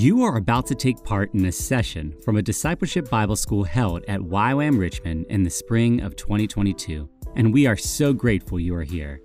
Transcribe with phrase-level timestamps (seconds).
[0.00, 4.04] You are about to take part in a session from a discipleship Bible school held
[4.06, 8.84] at YWAM Richmond in the spring of 2022, and we are so grateful you are
[8.84, 9.20] here.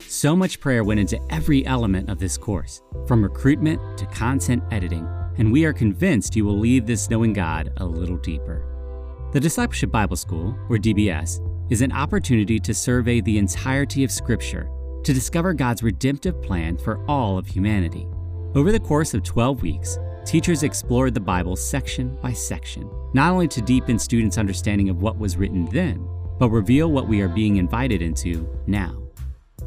[0.00, 5.06] So much prayer went into every element of this course, from recruitment to content editing,
[5.38, 9.30] and we are convinced you will leave this knowing God a little deeper.
[9.32, 11.38] The Discipleship Bible School, or DBS,
[11.70, 14.68] is an opportunity to survey the entirety of Scripture
[15.04, 18.08] to discover God's redemptive plan for all of humanity.
[18.56, 23.46] Over the course of 12 weeks, teachers explored the Bible section by section, not only
[23.48, 26.06] to deepen students' understanding of what was written then,
[26.38, 29.00] but reveal what we are being invited into now.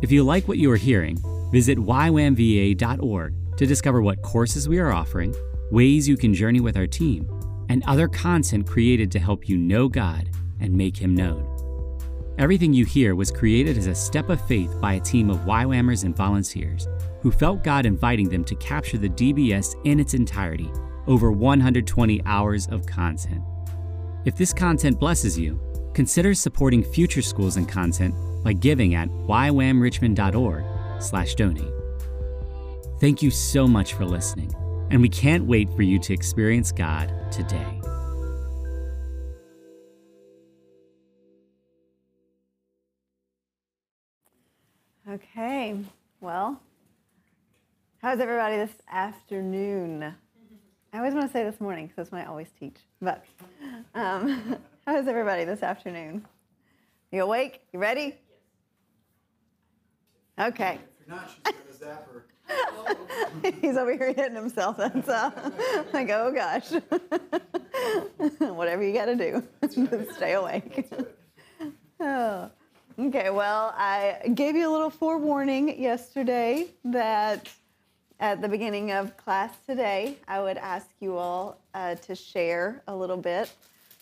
[0.02, 1.18] If you like what you are hearing,
[1.52, 5.34] visit ywamva.org to discover what courses we are offering,
[5.72, 7.28] ways you can journey with our team,
[7.70, 11.56] and other content created to help you know God and make Him known.
[12.38, 16.04] Everything you hear was created as a step of faith by a team of YWAMers
[16.04, 16.88] and volunteers
[17.22, 20.72] who felt God inviting them to capture the DBS in its entirety,
[21.08, 23.42] over 120 hours of content.
[24.26, 25.60] If this content blesses you,
[25.94, 31.74] consider supporting future schools and content by giving at ywamrichmond.org/donate.
[33.00, 34.54] Thank you so much for listening,
[34.92, 37.82] and we can't wait for you to experience God today.
[45.10, 45.76] Okay,
[46.22, 46.62] well,
[48.02, 50.16] how's everybody this afternoon?
[50.94, 52.78] I always want to say this morning because that's when I always teach.
[53.02, 53.26] But
[53.94, 54.56] um,
[54.88, 56.26] how's everybody this afternoon?
[57.12, 57.62] You awake?
[57.74, 58.16] You ready?
[60.40, 60.80] Okay.
[61.02, 62.24] If you're not, she's got a zapper.
[63.62, 64.78] He's over here hitting himself.
[64.78, 65.30] That's uh,
[65.94, 66.72] like, oh gosh.
[68.40, 70.90] Whatever you got to do, Just stay awake.
[72.00, 72.50] Oh.
[72.98, 77.48] Okay, well, I gave you a little forewarning yesterday that
[78.20, 82.96] at the beginning of class today, I would ask you all uh, to share a
[82.96, 83.50] little bit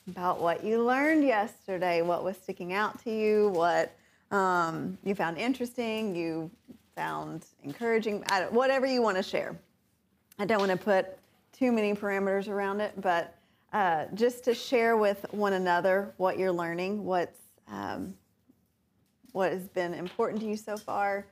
[0.07, 3.93] about what you learned yesterday, what was sticking out to you, what
[4.31, 6.49] um, you found interesting, you
[6.95, 9.55] found encouraging, whatever you want to share.
[10.39, 11.17] I don't want to put
[11.51, 13.35] too many parameters around it, but
[13.73, 18.15] uh, just to share with one another what you're learning, what's um,
[19.33, 21.25] what has been important to you so far.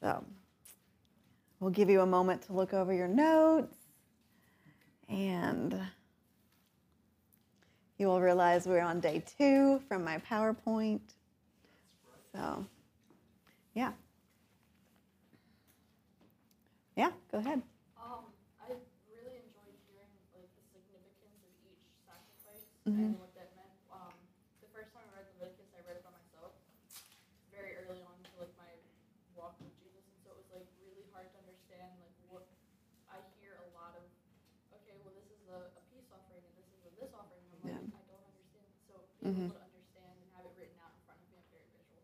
[0.00, 0.24] So
[1.60, 3.76] we'll give you a moment to look over your notes
[5.08, 5.78] and
[7.98, 11.00] you will realize we're on day two from my PowerPoint.
[12.34, 12.64] So,
[13.74, 13.92] yeah.
[16.96, 17.60] Yeah, go ahead.
[18.00, 18.24] Um,
[18.60, 18.72] I
[19.08, 23.12] really enjoyed hearing like the significance of each sacrifice Mm-hmm.
[23.12, 23.72] and what that meant.
[23.92, 24.12] Um,
[24.64, 26.56] the first time I read Leviticus, I read it by myself,
[27.52, 28.72] very early on to like my
[29.36, 32.48] walk with Jesus, and so it was like really hard to understand like what
[33.12, 34.04] I hear a lot of.
[34.80, 37.44] Okay, well this is a, a peace offering and this is a this offering.
[37.52, 38.00] And I'm like, Yeah.
[38.00, 38.68] I don't understand.
[39.24, 39.28] Mhm.
[39.28, 42.02] able to understand and have it written out in front of me, I'm very visual.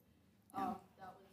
[0.55, 1.31] Um, that was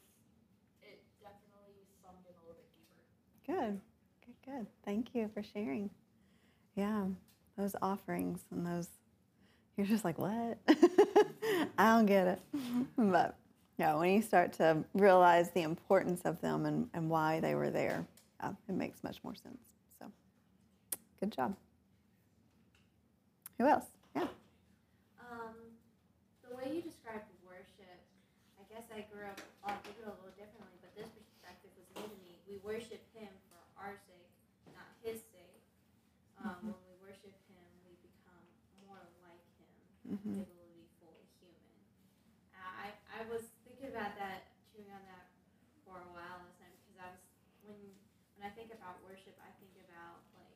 [0.81, 0.99] it.
[1.21, 3.03] Definitely sunk in a little bit deeper.
[3.45, 3.81] Good.
[4.25, 4.67] Good, good.
[4.85, 5.89] Thank you for sharing.
[6.75, 7.05] Yeah,
[7.57, 8.87] those offerings and those,
[9.77, 10.57] you're just like, what?
[11.77, 12.41] I don't get it.
[12.97, 13.35] But
[13.77, 17.69] yeah, when you start to realize the importance of them and, and why they were
[17.71, 18.05] there,
[18.39, 19.57] uh, it makes much more sense.
[19.99, 20.05] So,
[21.19, 21.55] good job.
[23.59, 23.85] Who else?
[26.63, 27.99] Way you described worship,
[28.55, 32.19] I guess I grew up, grew a little differently, but this perspective was new to
[32.23, 32.39] me.
[32.47, 34.31] We worship Him for our sake,
[34.71, 35.59] not His sake.
[36.39, 38.47] Um, When we worship Him, we become
[38.87, 39.75] more like Him,
[40.07, 40.39] Mhm.
[40.39, 41.75] able to be fully human.
[42.55, 45.27] I, I was thinking about that, chewing on that
[45.83, 47.19] for a while last night because I was
[47.67, 47.75] when
[48.39, 50.55] when I think about worship, I think about like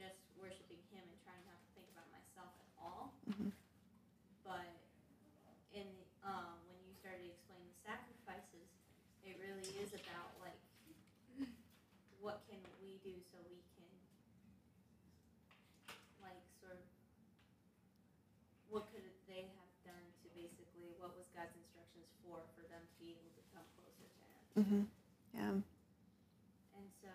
[0.00, 3.12] just worshiping Him and trying not to think about myself at all.
[3.28, 3.52] Mhm.
[4.42, 4.66] But
[5.70, 5.86] in
[6.26, 8.66] um, when you started explaining the sacrifices,
[9.22, 10.58] it really is about like
[12.18, 13.86] what can we do so we can
[16.20, 16.84] like sort of
[18.68, 22.94] what could they have done to basically what was God's instructions for for them to
[22.98, 24.42] be able to come closer to Him.
[24.60, 24.80] Mm-hmm.
[25.34, 25.40] Yeah.
[25.50, 25.62] And
[27.00, 27.08] so,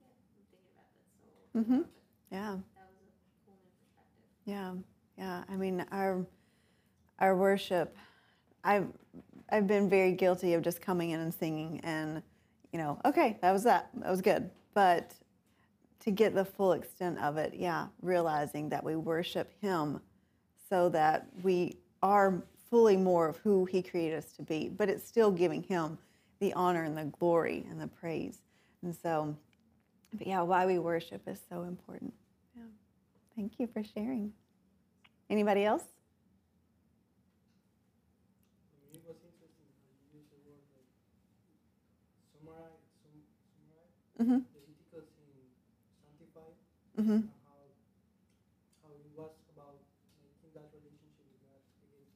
[0.00, 1.82] yeah, I'm thinking about.
[1.82, 1.84] Mhm.
[2.30, 2.40] Yeah.
[2.40, 3.10] That was a
[3.46, 4.44] cool new perspective.
[4.44, 4.74] Yeah,
[5.18, 5.44] yeah.
[5.48, 6.24] I mean, our
[7.18, 7.96] our worship,
[8.64, 8.88] I've
[9.50, 12.22] I've been very guilty of just coming in and singing, and
[12.72, 14.50] you know, okay, that was that, that was good.
[14.74, 15.14] But
[16.00, 20.00] to get the full extent of it, yeah, realizing that we worship Him,
[20.68, 25.06] so that we are fully more of who He created us to be, but it's
[25.06, 25.98] still giving Him
[26.40, 28.38] the honor and the glory and the praise.
[28.82, 29.36] And so,
[30.14, 32.14] But yeah, why we worship is so important.
[32.56, 32.64] Yeah.
[33.36, 34.32] Thank you for sharing.
[35.30, 35.84] Anybody else?
[38.72, 40.88] For me, it was interesting how you use the word like
[42.34, 43.16] summarize, sum,
[43.56, 44.40] summarize Mm-hmm.
[44.52, 45.32] Leviticus in
[46.04, 46.56] sanctified,
[47.00, 47.24] Mm-hmm.
[47.24, 47.60] and how
[48.84, 49.80] how it was about
[50.20, 52.08] making that relationship with God again.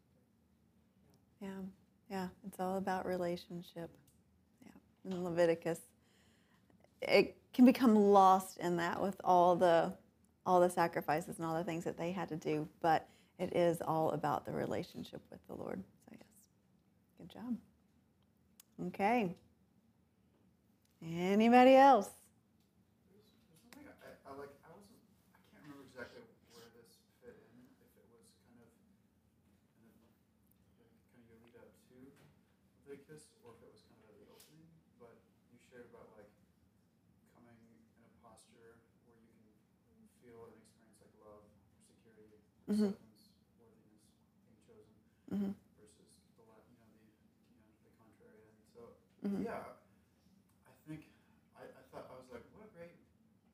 [1.41, 1.63] Yeah,
[2.13, 3.91] yeah, it's all about relationship.
[4.65, 5.79] Yeah, in Leviticus,
[7.03, 9.93] it can become lost in that with all the
[10.47, 13.07] all the sacrifices and all the things that they had to do, but
[13.39, 15.83] it is all about the relationship with the Lord.
[16.09, 16.29] So yes,
[17.19, 17.55] good job.
[18.87, 19.37] Okay.
[21.05, 22.09] Anybody else?
[23.13, 24.49] There's, there's something I, I like.
[24.65, 24.97] I wasn't.
[25.37, 26.25] I can't remember exactly
[26.57, 26.89] where this
[27.21, 27.69] fit in.
[27.85, 28.71] If it was kind of,
[29.77, 30.01] kind of,
[30.81, 31.97] like, kind of your lead up to
[32.87, 34.71] Leviticus, or if it was kind of at the opening.
[35.03, 35.19] But
[35.51, 36.31] you shared about like
[37.35, 37.59] coming
[37.99, 39.51] in a posture where you
[39.91, 41.43] can feel and experience like love,
[41.83, 42.39] security,
[42.71, 42.95] Mhm.
[42.95, 44.95] worthiness, being chosen,
[45.35, 45.51] Mm-hmm.
[45.75, 47.11] versus the you know the
[47.51, 48.47] you know the contrary.
[48.55, 48.95] And so
[49.27, 49.43] Mm-hmm.
[49.43, 49.75] yeah,
[50.63, 51.11] I think
[51.59, 52.95] I, I thought I was like, what a great,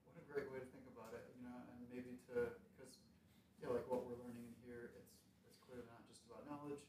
[0.05, 3.01] what a great way to think about it, you know, and maybe to because
[3.57, 6.85] yeah, like what we're learning in here, it's it's clearly not just about knowledge,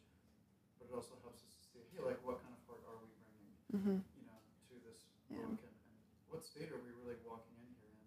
[0.80, 3.08] but it also helps us to see, hey, like what kind of heart are we
[3.24, 4.00] bringing, Mm-hmm.
[4.06, 4.38] you know,
[4.70, 5.42] to this Yeah.
[5.42, 5.98] book, and, and
[6.30, 8.06] what state are we really walking in here in?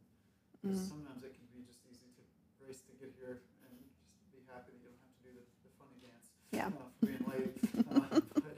[0.62, 0.88] Because Mhm.
[0.94, 2.22] sometimes it can be just easy to
[2.62, 5.44] race to get here and just be happy that you don't have to do the,
[5.66, 6.70] the funny dance Yeah.
[6.70, 7.54] uh, for being late.
[7.90, 8.06] uh,
[8.42, 8.56] but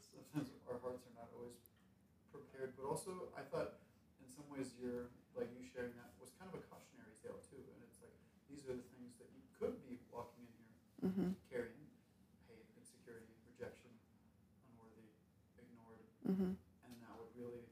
[0.00, 1.60] sometimes our hearts are not always
[2.32, 2.72] prepared.
[2.76, 3.80] But also, I thought
[4.20, 7.60] in some ways you're like you sharing that was kind of a cautionary tale too.
[7.60, 8.16] And it's like
[8.48, 10.72] these are the things that you could be walking in here
[11.04, 11.30] Mm-hmm.
[11.52, 11.86] carrying:
[12.48, 13.92] hate, insecurity, rejection,
[14.64, 15.12] unworthy,
[15.60, 16.02] ignored.
[16.26, 16.52] Mm-hmm.
[16.56, 17.62] And that would really,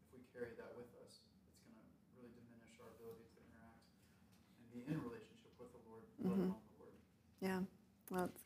[0.00, 1.84] if we carry that with us, it's going to
[2.16, 3.84] really diminish our ability to interact
[4.58, 6.50] and be in relationship with the Lord, let Mhm.
[6.50, 6.96] alone the Word.
[7.44, 7.60] Yeah.
[8.10, 8.42] Well, it's,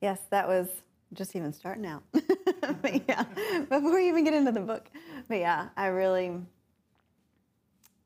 [0.00, 0.68] yes, that was
[1.12, 2.02] just even starting out.
[2.12, 3.24] but yeah,
[3.68, 4.88] before you even get into the book.
[5.28, 6.38] But yeah, I really,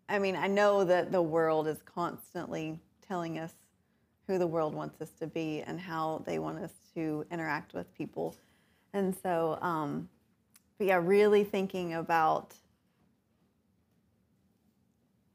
[0.08, 3.52] I mean, I know that the world is constantly telling us
[4.26, 7.92] who the world wants us to be and how they want us to interact with
[7.96, 8.37] people.
[8.92, 10.08] And so, um,
[10.78, 12.54] but yeah, really thinking about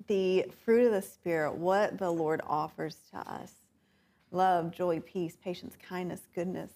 [0.08, 3.52] the fruit of the Spirit, what the Lord offers to us
[4.36, 6.72] love, joy, peace, patience, kindness, goodness,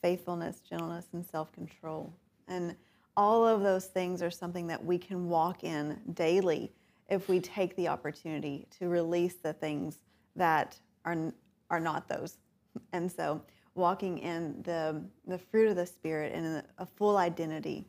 [0.00, 2.14] faithfulness, gentleness, and self control.
[2.46, 2.76] And
[3.16, 6.72] all of those things are something that we can walk in daily
[7.08, 9.98] if we take the opportunity to release the things
[10.36, 11.32] that are,
[11.70, 12.38] are not those.
[12.92, 13.42] And so,
[13.74, 17.88] walking in the, the fruit of the Spirit and a full identity,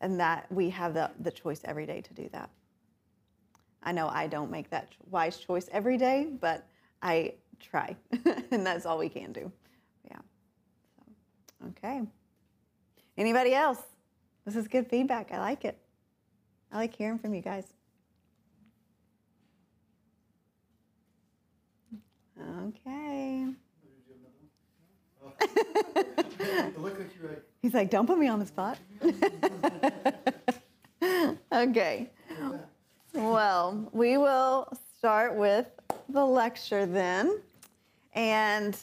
[0.00, 2.50] and that we have the, the choice every day to do that.
[3.82, 6.66] I know I don't make that wise choice every day, but
[7.02, 7.96] I try,
[8.50, 9.52] and that's all we can do.
[10.08, 10.18] Yeah.
[10.96, 12.02] So, okay.
[13.16, 13.80] Anybody else?
[14.44, 15.32] This is good feedback.
[15.32, 15.78] I like it.
[16.72, 17.64] I like hearing from you guys.
[22.66, 23.46] Okay.
[27.62, 28.78] He's like, don't put me on the spot.
[31.52, 32.08] okay.
[33.12, 35.66] Well, we will start with
[36.08, 37.40] the lecture then.
[38.12, 38.76] And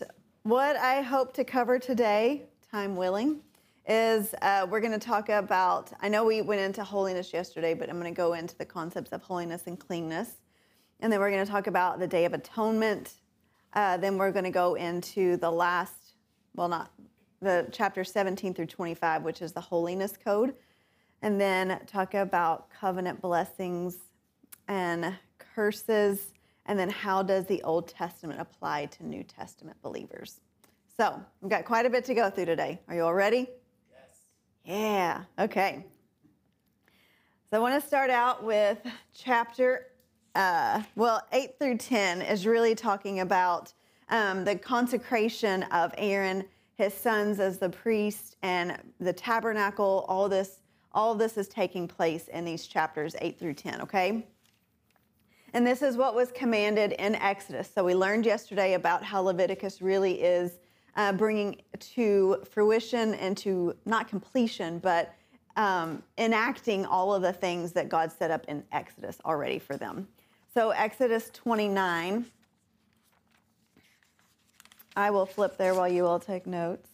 [0.43, 3.41] what I hope to cover today, time willing,
[3.87, 5.91] is uh, we're going to talk about.
[6.01, 9.11] I know we went into holiness yesterday, but I'm going to go into the concepts
[9.11, 10.37] of holiness and cleanness.
[10.99, 13.15] And then we're going to talk about the Day of Atonement.
[13.73, 16.15] Uh, then we're going to go into the last,
[16.55, 16.91] well, not
[17.41, 20.55] the chapter 17 through 25, which is the holiness code.
[21.21, 23.97] And then talk about covenant blessings
[24.67, 26.31] and curses.
[26.67, 30.41] And then how does the Old Testament apply to New Testament believers?
[30.97, 32.81] So we've got quite a bit to go through today.
[32.87, 33.49] Are you all ready?
[33.89, 34.17] yes.
[34.65, 35.85] Yeah, okay.
[37.49, 38.79] So I want to start out with
[39.13, 39.87] chapter,
[40.35, 43.71] uh, well, 8 through 10 is really talking about
[44.09, 46.43] um, the consecration of Aaron,
[46.75, 50.05] his sons as the priest, and the tabernacle.
[50.09, 50.59] All this,
[50.91, 54.27] all this is taking place in these chapters 8 through 10, okay?
[55.53, 57.69] And this is what was commanded in Exodus.
[57.73, 60.59] So we learned yesterday about how Leviticus really is
[60.95, 65.13] uh, bringing to fruition and to not completion, but
[65.55, 70.07] um, enacting all of the things that God set up in Exodus already for them.
[70.53, 72.25] So Exodus 29.
[74.95, 76.89] I will flip there while you all take notes.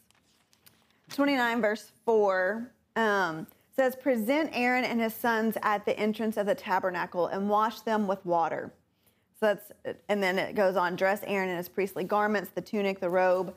[1.14, 6.56] 29 verse 4 um, says, Present Aaron and his sons at the entrance of the
[6.56, 8.72] tabernacle and wash them with water.
[9.40, 9.72] So that's,
[10.10, 13.54] and then it goes on dress Aaron in his priestly garments, the tunic, the robe,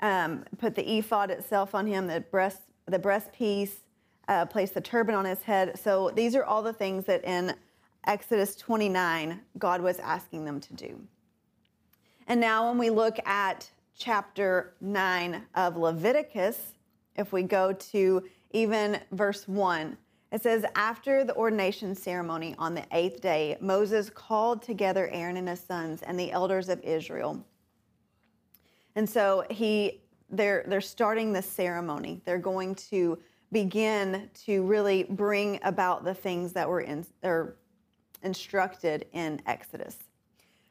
[0.00, 3.76] um, put the ephod itself on him, the breast, the breastpiece,
[4.28, 5.78] uh, place the turban on his head.
[5.78, 7.54] So these are all the things that in
[8.06, 11.00] Exodus 29, God was asking them to do.
[12.26, 16.74] And now, when we look at chapter 9 of Leviticus,
[17.16, 19.96] if we go to even verse 1,
[20.32, 25.48] it says, After the ordination ceremony on the eighth day, Moses called together Aaron and
[25.48, 27.44] his sons and the elders of Israel.
[28.96, 32.22] And so he they're they're starting this ceremony.
[32.24, 33.18] They're going to
[33.52, 37.56] begin to really bring about the things that were in or
[38.22, 39.96] instructed in Exodus.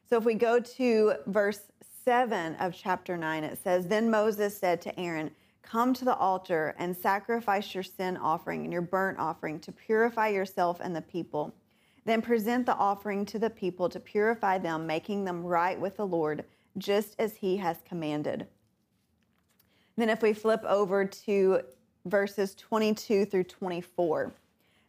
[0.09, 1.61] So if we go to verse
[2.03, 6.75] 7 of chapter 9, it says, Then Moses said to Aaron, Come to the altar
[6.77, 11.53] and sacrifice your sin offering and your burnt offering to purify yourself and the people.
[12.05, 16.07] Then present the offering to the people to purify them, making them right with the
[16.07, 16.43] Lord,
[16.77, 18.47] just as he has commanded.
[19.97, 21.61] Then, if we flip over to
[22.05, 24.33] verses 22 through 24,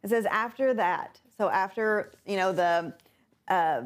[0.03, 2.95] it says, After that, so after, you know, the
[3.49, 3.83] uh,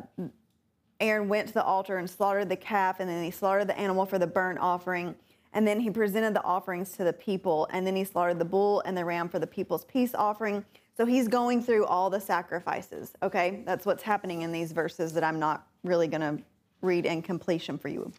[1.01, 4.07] Aaron went to the altar and slaughtered the calf, and then he slaughtered the animal
[4.07, 5.15] for the burnt offering.
[5.57, 8.83] And then he presented the offerings to the people, and then he slaughtered the bull
[8.85, 10.63] and the ram for the people's peace offering.
[10.99, 13.63] So he's going through all the sacrifices, okay?
[13.65, 16.43] That's what's happening in these verses that I'm not really going to
[16.83, 18.13] read in completion for you.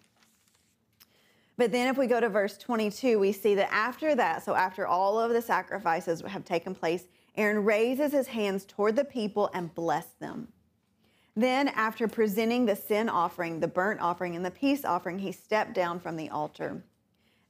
[1.57, 4.87] But then if we go to verse 22, we see that after that, so after
[4.87, 7.03] all of the sacrifices have taken place,
[7.35, 10.47] Aaron raises his hands toward the people and bless them.
[11.35, 15.75] Then, after presenting the sin offering, the burnt offering, and the peace offering, he stepped
[15.75, 16.81] down from the altar.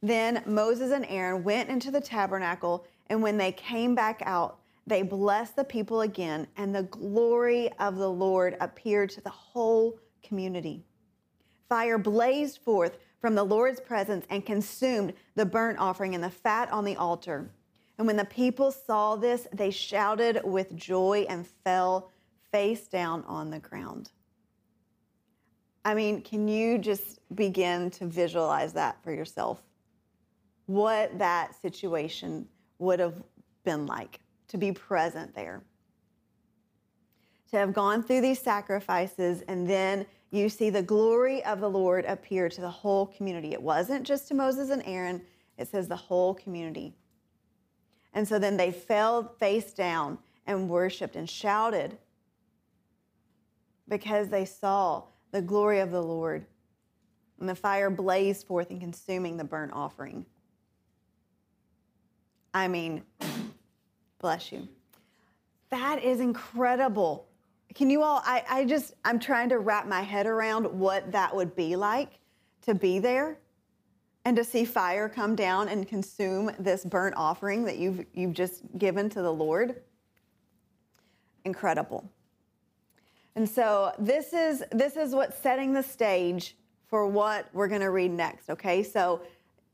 [0.02, 5.02] Then Moses and Aaron went into the tabernacle, and when they came back out, they
[5.02, 10.84] blessed the people again, and the glory of the Lord appeared to the whole community.
[11.68, 16.70] Fire blazed forth from the Lord's presence and consumed the burnt offering and the fat
[16.70, 17.50] on the altar.
[17.98, 22.10] And when the people saw this, they shouted with joy and fell
[22.52, 24.10] face down on the ground.
[25.84, 29.60] I mean, can you just begin to visualize that for yourself?
[30.68, 32.46] What that situation
[32.78, 33.22] would have
[33.64, 35.62] been like to be present there.
[37.52, 42.04] To have gone through these sacrifices and then you see the glory of the Lord
[42.04, 43.54] appear to the whole community.
[43.54, 45.22] It wasn't just to Moses and Aaron,
[45.56, 46.94] it says the whole community.
[48.12, 51.96] And so then they fell face down and worshiped and shouted
[53.88, 56.44] because they saw the glory of the Lord.
[57.40, 60.26] And the fire blazed forth and consuming the burnt offering.
[62.54, 63.02] I mean,
[64.20, 64.66] bless you.
[65.70, 67.26] That is incredible.
[67.74, 71.34] Can you all, I, I just, I'm trying to wrap my head around what that
[71.34, 72.18] would be like
[72.62, 73.38] to be there
[74.24, 78.62] and to see fire come down and consume this burnt offering that you've, you've just
[78.78, 79.82] given to the Lord.
[81.44, 82.10] Incredible.
[83.36, 86.56] And so this is this is what's setting the stage
[86.88, 88.82] for what we're going to read next, okay?
[88.82, 89.22] So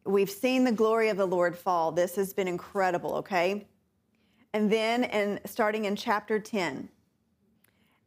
[0.04, 1.92] we've seen the glory of the Lord fall.
[1.92, 3.66] This has been incredible, okay?
[4.52, 6.88] And then in starting in chapter 10,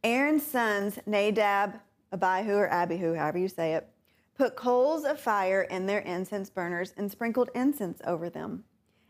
[0.04, 1.80] Aaron's sons, Nadab,
[2.12, 3.90] Abihu or Abihu, however you say it,
[4.36, 8.64] put coals of fire in their incense burners and sprinkled incense over them.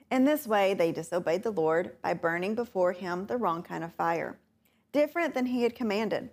[0.09, 3.93] In this way, they disobeyed the Lord by burning before him the wrong kind of
[3.93, 4.39] fire,
[4.93, 6.29] different than he had commanded.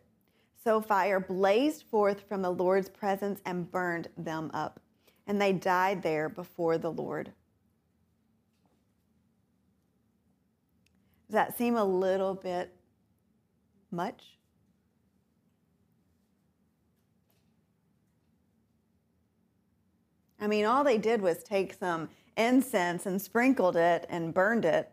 [0.62, 4.80] So fire blazed forth from the Lord's presence and burned them up,
[5.26, 7.32] and they died there before the Lord.
[11.26, 12.74] Does that seem a little bit
[13.90, 14.22] much?
[20.40, 24.90] I mean, all they did was take some incense and sprinkled it and burned it,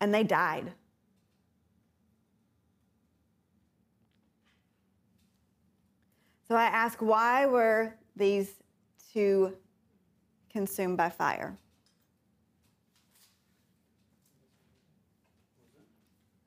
[0.00, 0.74] and they died.
[6.50, 8.50] So I ask, why were these
[9.12, 9.56] two
[10.52, 11.56] consumed by fire?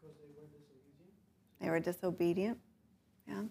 [0.02, 1.08] Because they were disobedient.
[1.62, 2.58] They were disobedient.
[3.30, 3.44] Yeah.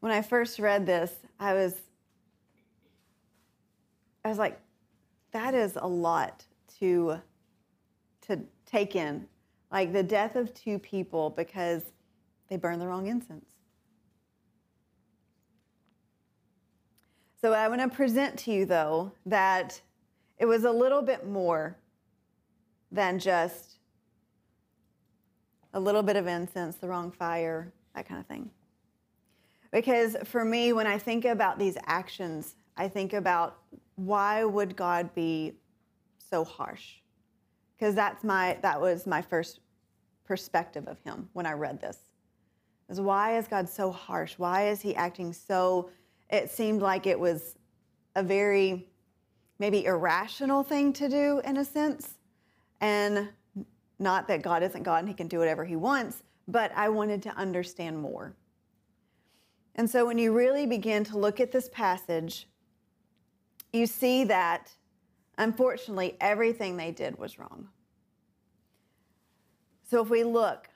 [0.00, 1.76] When I first read this, I was
[4.24, 4.60] I was like,
[5.30, 6.44] that is a lot
[6.80, 7.20] to
[8.22, 9.28] to take in
[9.70, 11.82] like the death of two people because
[12.48, 13.44] they burned the wrong incense.
[17.40, 19.80] So I want to present to you, though, that
[20.38, 21.76] it was a little bit more
[22.90, 23.78] than just
[25.74, 28.50] a little bit of incense, the wrong fire, that kind of thing.
[29.70, 33.58] Because for me, when I think about these actions, I think about
[33.96, 35.52] why would God be
[36.18, 36.94] so harsh?
[37.78, 39.60] Because that's my that was my first
[40.24, 41.98] perspective of him when I read this.
[42.88, 44.34] Is why is God so harsh?
[44.38, 45.90] Why is he acting so
[46.30, 47.56] it seemed like it was
[48.16, 48.88] a very
[49.58, 52.14] maybe irrational thing to do in a sense.
[52.80, 53.28] And
[53.98, 57.22] not that God isn't God and he can do whatever he wants, but I wanted
[57.24, 58.34] to understand more.
[59.74, 62.48] And so when you really begin to look at this passage,
[63.72, 64.72] you see that
[65.38, 67.68] unfortunately everything they did was wrong.
[69.84, 70.68] So if we look,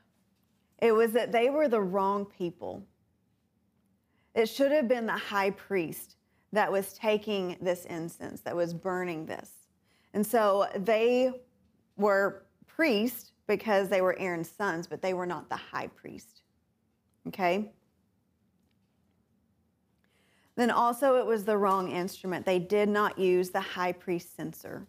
[0.80, 2.86] it was that they were the wrong people.
[4.34, 6.16] It should have been the high priest
[6.52, 9.50] that was taking this incense, that was burning this.
[10.14, 11.32] And so they
[11.96, 16.42] were priests because they were Aaron's sons, but they were not the high priest.
[17.28, 17.72] Okay?
[20.62, 22.46] Then also, it was the wrong instrument.
[22.46, 24.86] They did not use the high priest censer.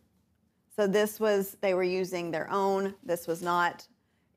[0.76, 2.94] So this was, they were using their own.
[3.04, 3.88] This was not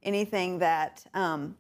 [0.03, 1.55] anything that, um,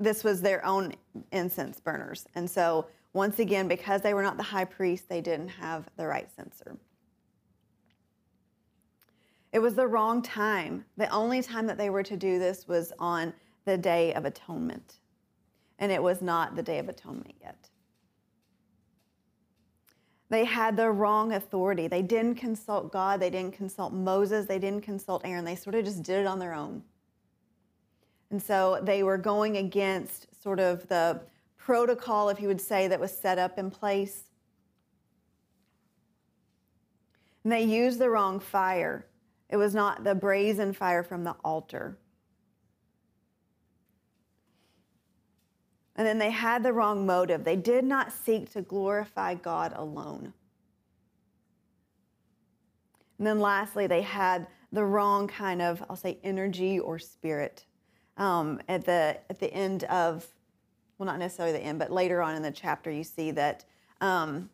[0.00, 0.94] this was their own
[1.32, 2.24] incense burners.
[2.34, 6.06] And so, once again, because they were not the high priest, they didn't have the
[6.06, 6.78] right censer.
[9.52, 10.86] It was the wrong time.
[10.96, 13.34] The only time that they were to do this was on
[13.66, 14.94] the Day of Atonement.
[15.78, 17.68] And it was not the Day of Atonement yet.
[20.32, 21.88] They had the wrong authority.
[21.88, 23.20] They didn't consult God.
[23.20, 24.46] They didn't consult Moses.
[24.46, 25.44] They didn't consult Aaron.
[25.44, 26.82] They sort of just did it on their own.
[28.30, 31.20] And so they were going against sort of the
[31.58, 34.22] protocol, if you would say, that was set up in place.
[37.44, 39.04] And they used the wrong fire.
[39.50, 41.98] It was not the brazen fire from the altar.
[45.96, 47.44] And then they had the wrong motive.
[47.44, 50.32] They did not seek to glorify God alone.
[53.18, 57.66] And then lastly, they had the wrong kind of, I'll say, energy or spirit.
[58.16, 60.26] Um, at, the, at the end of,
[60.98, 63.64] well, not necessarily the end, but later on in the chapter, you see that
[64.00, 64.50] um,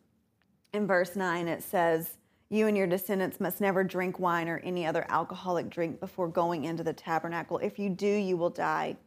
[0.73, 2.17] in verse 9 it says,
[2.49, 6.65] You and your descendants must never drink wine or any other alcoholic drink before going
[6.65, 7.57] into the tabernacle.
[7.59, 8.97] If you do, you will die.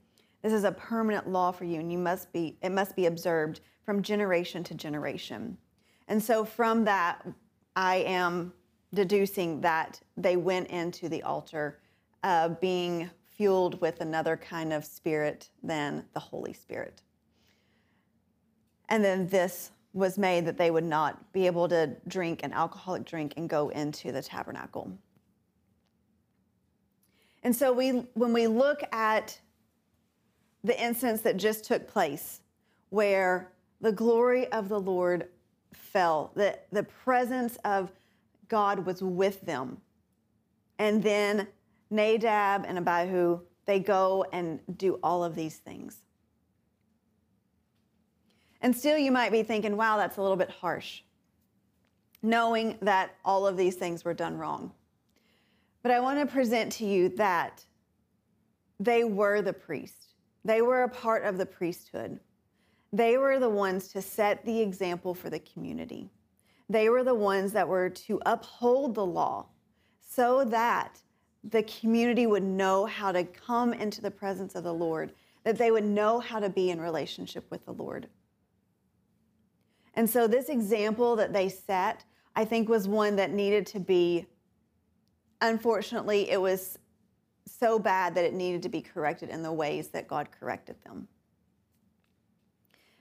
[0.42, 3.61] This is a permanent law for you, and you must be, it must be observed
[3.85, 5.57] from generation to generation.
[6.09, 7.26] And so from that,
[7.76, 8.52] I am
[8.92, 11.78] deducing that they went into the altar
[12.22, 17.02] uh, being fueled with another kind of spirit than the Holy Spirit.
[18.88, 23.05] And then this was made that they would not be able to drink an alcoholic
[23.05, 24.90] drink and go into the tabernacle.
[27.42, 29.38] And so we when we look at
[30.64, 32.40] the instance that just took place
[32.90, 35.29] where the glory of the Lord
[35.72, 37.90] fell, the, the presence of
[38.48, 39.79] God was with them.
[40.79, 41.48] And then
[41.90, 46.03] Nadab and Abihu, they go and do all of these things.
[48.61, 51.03] And still, you might be thinking, wow, that's a little bit harsh,
[52.22, 54.72] knowing that all of these things were done wrong.
[55.83, 57.64] But I want to present to you that
[58.79, 60.12] they were the priests.
[60.44, 62.18] They were a part of the priesthood.
[62.92, 66.11] They were the ones to set the example for the community.
[66.68, 69.46] They were the ones that were to uphold the law
[70.00, 70.98] so that
[71.44, 75.12] the community would know how to come into the presence of the Lord,
[75.44, 78.09] that they would know how to be in relationship with the Lord.
[79.94, 84.26] And so, this example that they set, I think, was one that needed to be,
[85.40, 86.78] unfortunately, it was
[87.46, 91.09] so bad that it needed to be corrected in the ways that God corrected them.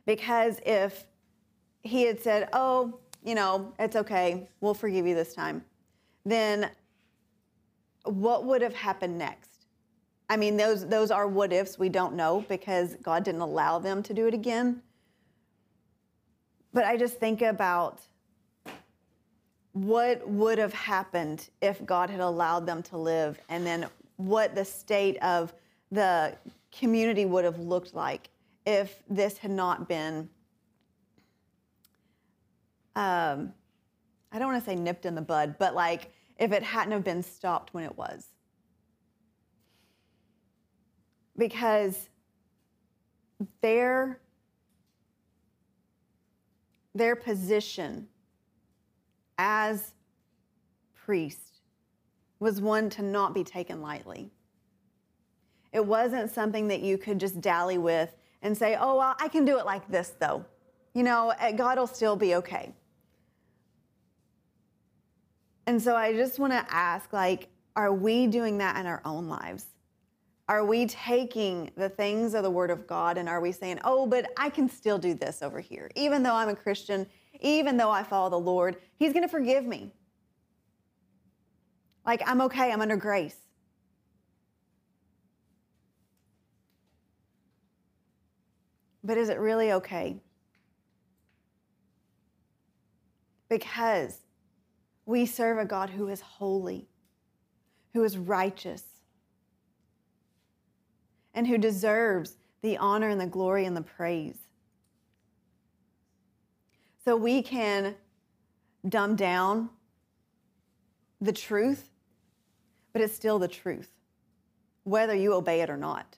[0.05, 1.05] Because if
[1.83, 5.63] he had said, Oh, you know, it's okay, we'll forgive you this time,
[6.25, 6.69] then
[8.03, 9.65] what would have happened next?
[10.29, 11.77] I mean, those, those are what ifs.
[11.77, 14.81] We don't know because God didn't allow them to do it again.
[16.73, 18.01] But I just think about
[19.73, 23.87] what would have happened if God had allowed them to live and then
[24.25, 25.53] what the state of
[25.91, 26.35] the
[26.71, 28.29] community would have looked like
[28.65, 30.29] if this had not been,
[32.95, 33.53] um,
[34.31, 37.03] I don't want to say nipped in the bud, but like if it hadn't have
[37.03, 38.25] been stopped when it was.
[41.37, 42.09] Because
[43.61, 44.19] their
[46.93, 48.07] their position
[49.37, 49.93] as
[50.93, 51.50] priest
[52.41, 54.31] was one to not be taken lightly.
[55.71, 59.45] It wasn't something that you could just dally with and say, oh, well, I can
[59.45, 60.43] do it like this, though.
[60.93, 62.73] You know, eh, God will still be okay.
[65.67, 69.29] And so I just want to ask, like, are we doing that in our own
[69.29, 69.67] lives?
[70.49, 74.07] Are we taking the things of the Word of God and are we saying, oh,
[74.07, 75.91] but I can still do this over here?
[75.95, 77.05] Even though I'm a Christian,
[77.39, 79.93] even though I follow the Lord, He's going to forgive me.
[82.05, 83.35] Like, I'm okay, I'm under grace.
[89.03, 90.17] But is it really okay?
[93.49, 94.19] Because
[95.05, 96.87] we serve a God who is holy,
[97.93, 98.83] who is righteous,
[101.33, 104.37] and who deserves the honor and the glory and the praise.
[107.03, 107.95] So we can
[108.87, 109.69] dumb down
[111.19, 111.90] the truth,
[112.93, 113.89] but it's still the truth,
[114.83, 116.17] whether you obey it or not.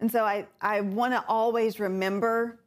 [0.00, 2.60] And so I, I want to always remember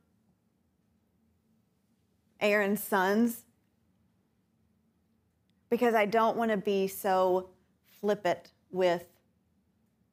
[2.42, 3.46] Aaron's sons
[5.70, 7.50] because I don't want to be so
[8.02, 9.06] flippant with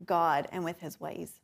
[0.05, 1.40] God and with his ways.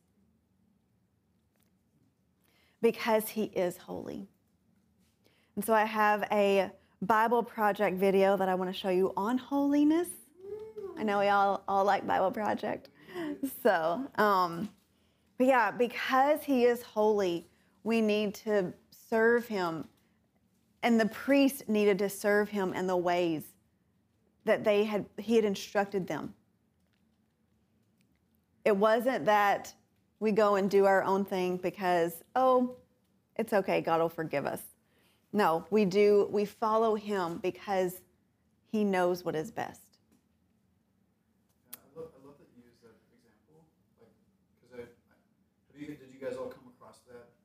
[2.81, 4.27] Because he is holy.
[5.55, 6.71] And so I have a
[7.05, 10.07] Bible project video that I want to show you on holiness.
[10.97, 12.89] I know we all, all like Bible project.
[13.63, 14.69] So, um,
[15.37, 17.47] but yeah, because he is holy,
[17.83, 18.73] we need to
[19.09, 19.87] serve him.
[20.83, 23.43] And the priest needed to serve him in the ways
[24.45, 26.33] that they had he had instructed them.
[28.63, 29.73] It wasn't that
[30.19, 32.75] we go and do our own thing because, oh,
[33.35, 34.61] it's okay, God will forgive us.
[35.35, 37.99] No, we do, we follow him because
[38.71, 39.99] he knows what is best.
[41.67, 43.67] Yeah, I love, I love that you use that example,
[43.99, 44.15] like,
[44.63, 47.35] because I, you, did you guys all come across that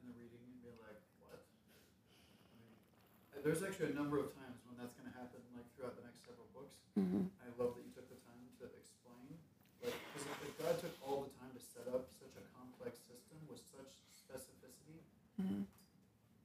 [0.00, 1.44] in the reading and be like, what?
[1.44, 6.00] I mean, there's actually a number of times when that's going to happen, like throughout
[6.00, 6.80] the next several books.
[6.96, 7.28] Mm-hmm.
[7.44, 9.36] I love that you took the time to explain,
[9.84, 13.04] like, because if, if God took all the time to set up such a complex
[13.04, 15.04] system with such specificity,
[15.38, 15.70] Mm-hmm.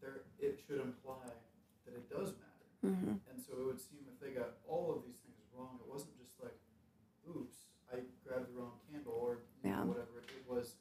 [0.06, 2.70] there it should imply that it does matter.
[2.84, 3.16] Mm-hmm.
[3.32, 6.20] And so it would seem if they got all of these things wrong, it wasn't
[6.20, 6.56] just like,
[7.32, 9.84] oops, I grabbed the wrong candle or know, Yeah.
[9.88, 10.20] whatever.
[10.28, 10.76] It was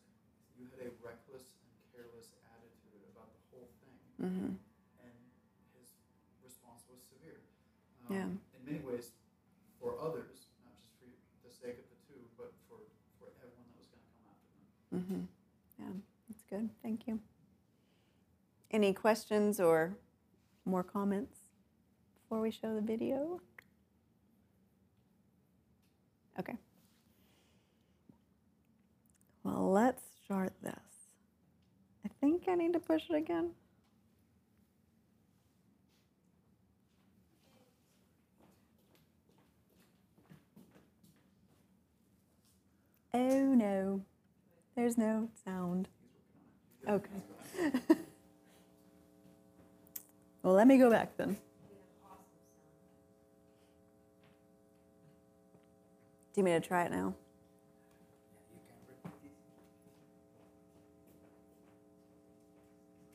[0.58, 4.52] you had a reckless and careless attitude about the whole thing, Mm-hmm.
[5.06, 5.14] and
[5.78, 5.94] his
[6.42, 7.38] response was severe.
[8.10, 8.26] Yeah.
[8.26, 9.14] Um, In many ways,
[9.78, 11.06] for others, not just for
[11.46, 12.82] the sake of the two, but for
[13.22, 14.66] for everyone that was going to come after them.
[14.98, 15.22] Mm-hmm.
[15.78, 15.94] Yeah,
[16.26, 16.66] that's good.
[16.82, 17.20] Thank you.
[18.70, 19.98] Any questions or
[20.64, 21.41] more comments
[22.32, 23.42] before we show the video?
[26.40, 26.54] Okay.
[29.44, 30.72] Well, let's start this.
[32.06, 33.50] I think I need to push it again.
[43.12, 44.00] Oh no,
[44.74, 45.86] there's no sound.
[46.88, 47.10] Okay.
[50.42, 51.36] well, let me go back then.
[56.32, 57.14] Do you mean to try it now?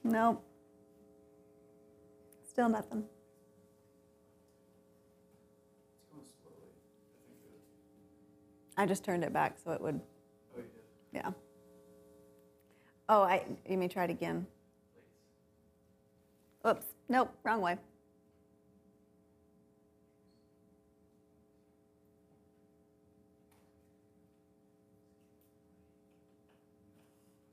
[0.03, 0.43] Nope.
[2.47, 3.03] Still nothing.
[8.77, 8.85] I.
[8.85, 9.99] Just turned it back so it would,
[10.55, 10.71] Oh, you did.
[11.13, 11.31] yeah.
[13.09, 14.45] Oh, I, you may try it again.
[16.67, 17.77] Oops, nope, wrong way.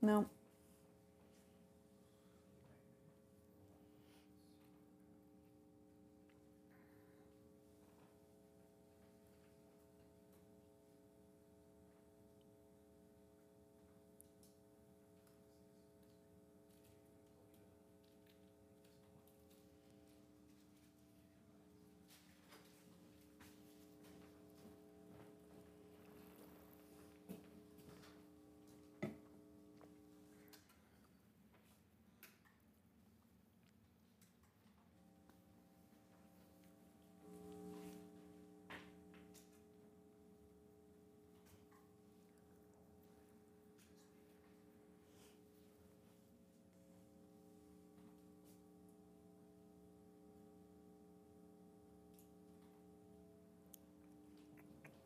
[0.05, 0.34] Nope.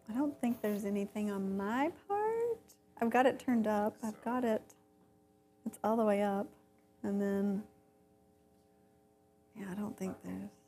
[0.10, 2.58] I don't think there's anything on my part.
[3.02, 3.96] I've got it turned up.
[4.04, 4.62] I've got it.
[5.66, 6.48] It's all the way up.
[7.04, 7.64] And then,
[9.58, 10.59] yeah, I don't think there's.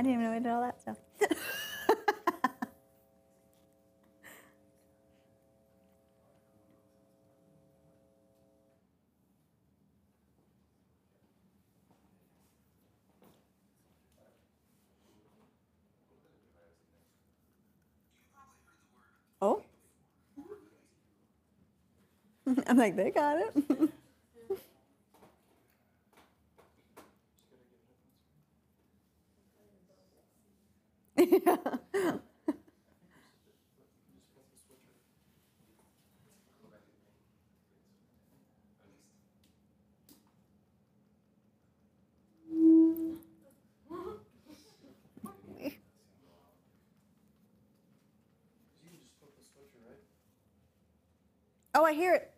[0.00, 0.96] I didn't even know I did all that stuff.
[19.42, 19.62] oh.
[22.66, 23.90] I'm like, they got it.
[51.80, 52.30] Oh, I hear it.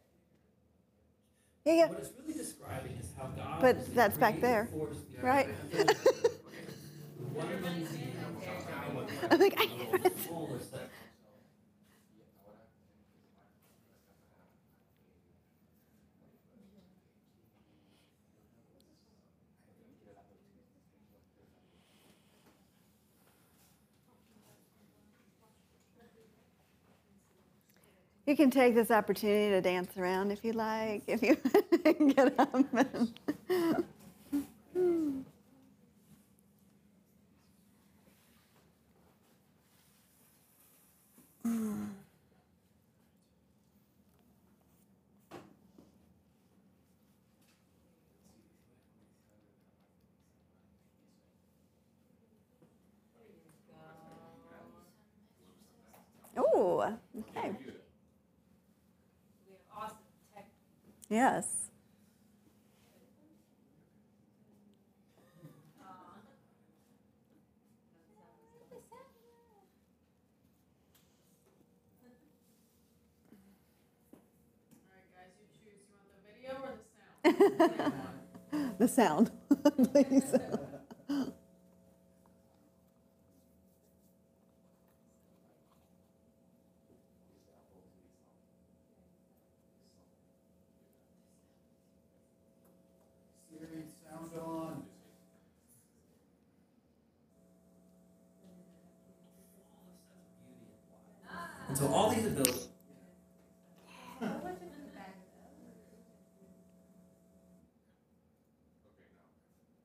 [1.65, 1.89] Yeah, yeah.
[1.89, 3.61] What it's really describing is how God.
[3.61, 5.49] But that's back there, force right?
[5.69, 6.31] behind the
[7.35, 10.17] One of them is the I'm like, I hear it.
[28.33, 31.37] You can take this opportunity to dance around if you like, if you
[32.15, 32.55] get up.
[32.55, 33.13] And
[56.39, 57.53] oh, okay.
[59.47, 59.99] We have awesome
[60.35, 60.47] tech.
[61.23, 61.71] Yes.
[74.75, 75.79] All right, guys, you choose.
[75.87, 76.75] You want the video or
[78.79, 79.31] the sound?
[79.49, 80.35] The sound, please.
[93.51, 94.83] Siri, sound on.
[101.69, 102.69] And so all these abilities.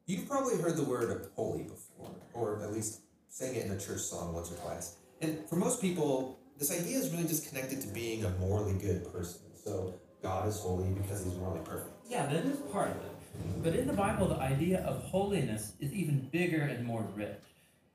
[0.05, 0.27] You've
[0.61, 4.51] heard the word holy before, or at least sang it in a church song once
[4.51, 4.95] or twice.
[5.21, 9.11] And for most people, this idea is really just connected to being a morally good
[9.11, 9.41] person.
[9.63, 11.93] So God is holy because he's morally perfect.
[12.07, 13.63] Yeah, that is part of it.
[13.63, 17.37] But in the Bible, the idea of holiness is even bigger and more rich.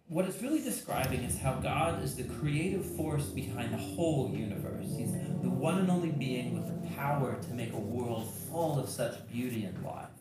[0.09, 4.87] What it's really describing is how God is the creative force behind the whole universe.
[4.97, 8.89] He's the one and only being with the power to make a world full of
[8.89, 10.12] such beauty and life.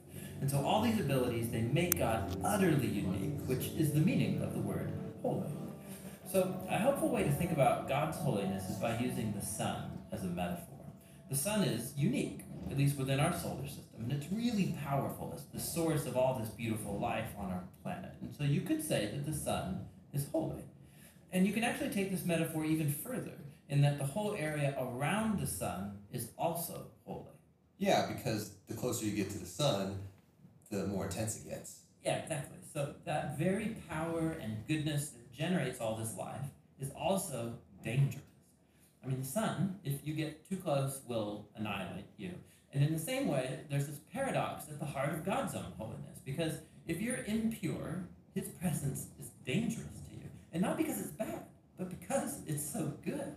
[0.42, 4.54] And so all these abilities, they make God utterly unique, which is the meaning of
[4.54, 5.48] the word holy.
[6.32, 10.24] So a helpful way to think about God's holiness is by using the sun as
[10.24, 10.80] a metaphor.
[11.30, 15.32] The sun is unique, at least within our solar system, and it's really powerful.
[15.34, 18.12] It's the source of all this beautiful life on our planet.
[18.22, 20.64] And so you could say that the sun is holy.
[21.32, 23.38] And you can actually take this metaphor even further,
[23.70, 27.32] in that the whole area around the sun is also holy.
[27.78, 30.00] Yeah, because the closer you get to the sun,
[30.72, 31.82] the more intense it gets.
[32.04, 32.58] Yeah, exactly.
[32.74, 36.46] So that very power and goodness that generates all this life
[36.80, 37.54] is also
[37.84, 38.24] dangerous.
[39.04, 42.32] I mean, the sun, if you get too close, will annihilate you.
[42.74, 46.20] And in the same way, there's this paradox at the heart of God's own holiness.
[46.24, 46.54] Because
[46.88, 50.30] if you're impure, his presence is dangerous to you.
[50.54, 51.44] And not because it's bad,
[51.78, 53.36] but because it's so good.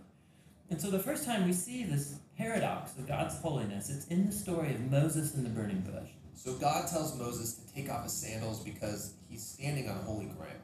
[0.69, 4.31] And so the first time we see this paradox of God's holiness, it's in the
[4.31, 6.09] story of Moses and the burning bush.
[6.35, 10.59] So God tells Moses to take off his sandals because he's standing on holy ground.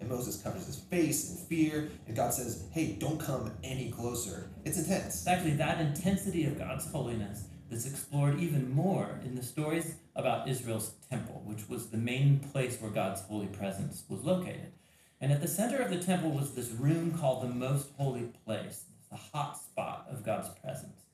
[0.00, 4.50] And Moses covers his face in fear, and God says, Hey, don't come any closer.
[4.64, 5.06] It's intense.
[5.06, 10.48] It's actually that intensity of God's holiness that's explored even more in the stories about
[10.48, 14.72] Israel's temple, which was the main place where God's holy presence was located.
[15.20, 18.84] And at the center of the temple was this room called the Most Holy Place,
[19.10, 21.07] the hot spot of God's presence.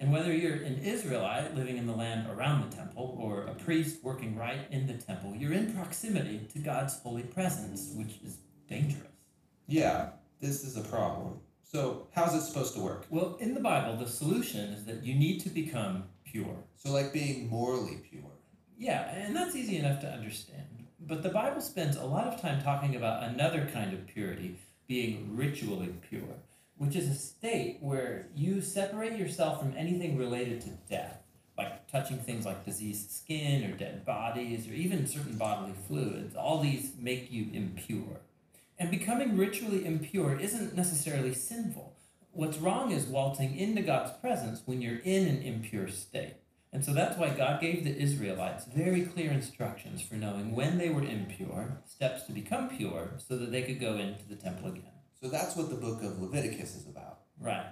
[0.00, 4.04] And whether you're an Israelite living in the land around the temple or a priest
[4.04, 9.02] working right in the temple, you're in proximity to God's holy presence, which is dangerous.
[9.66, 11.40] Yeah, this is a problem.
[11.62, 13.06] So, how's it supposed to work?
[13.10, 16.56] Well, in the Bible, the solution is that you need to become pure.
[16.76, 18.22] So, like being morally pure.
[18.78, 20.86] Yeah, and that's easy enough to understand.
[21.00, 24.56] But the Bible spends a lot of time talking about another kind of purity,
[24.86, 26.36] being ritually pure,
[26.78, 31.18] which is a state where you separate yourself from anything related to death,
[31.56, 36.36] like touching things like diseased skin or dead bodies or even certain bodily fluids.
[36.36, 38.20] All these make you impure.
[38.78, 41.96] And becoming ritually impure isn't necessarily sinful.
[42.30, 46.36] What's wrong is waltzing into God's presence when you're in an impure state.
[46.72, 50.90] And so that's why God gave the Israelites very clear instructions for knowing when they
[50.90, 54.97] were impure, steps to become pure, so that they could go into the temple again.
[55.22, 57.20] So, that's what the book of Leviticus is about.
[57.40, 57.66] Right.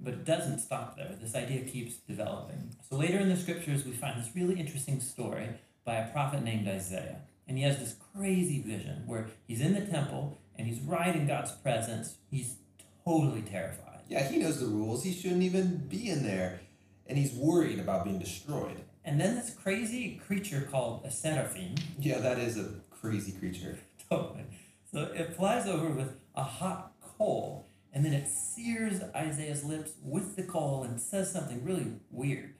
[0.00, 1.16] But it doesn't stop there.
[1.20, 2.74] This idea keeps developing.
[2.88, 5.48] So later in the scriptures, we find this really interesting story
[5.84, 7.20] by a prophet named Isaiah.
[7.46, 11.26] And he has this crazy vision where he's in the temple and he's right in
[11.26, 12.16] God's presence.
[12.30, 12.56] He's
[13.04, 14.00] totally terrified.
[14.08, 15.04] Yeah, he knows the rules.
[15.04, 16.60] He shouldn't even be in there.
[17.06, 18.82] And he's worried about being destroyed.
[19.04, 23.78] And then this crazy creature called a seraphim Yeah, that is a crazy creature.
[24.10, 24.44] Totally.
[24.92, 26.91] So it flies over with a hot
[27.22, 32.54] coal, and then it sears Isaiah's lips with the coal and says something really weird.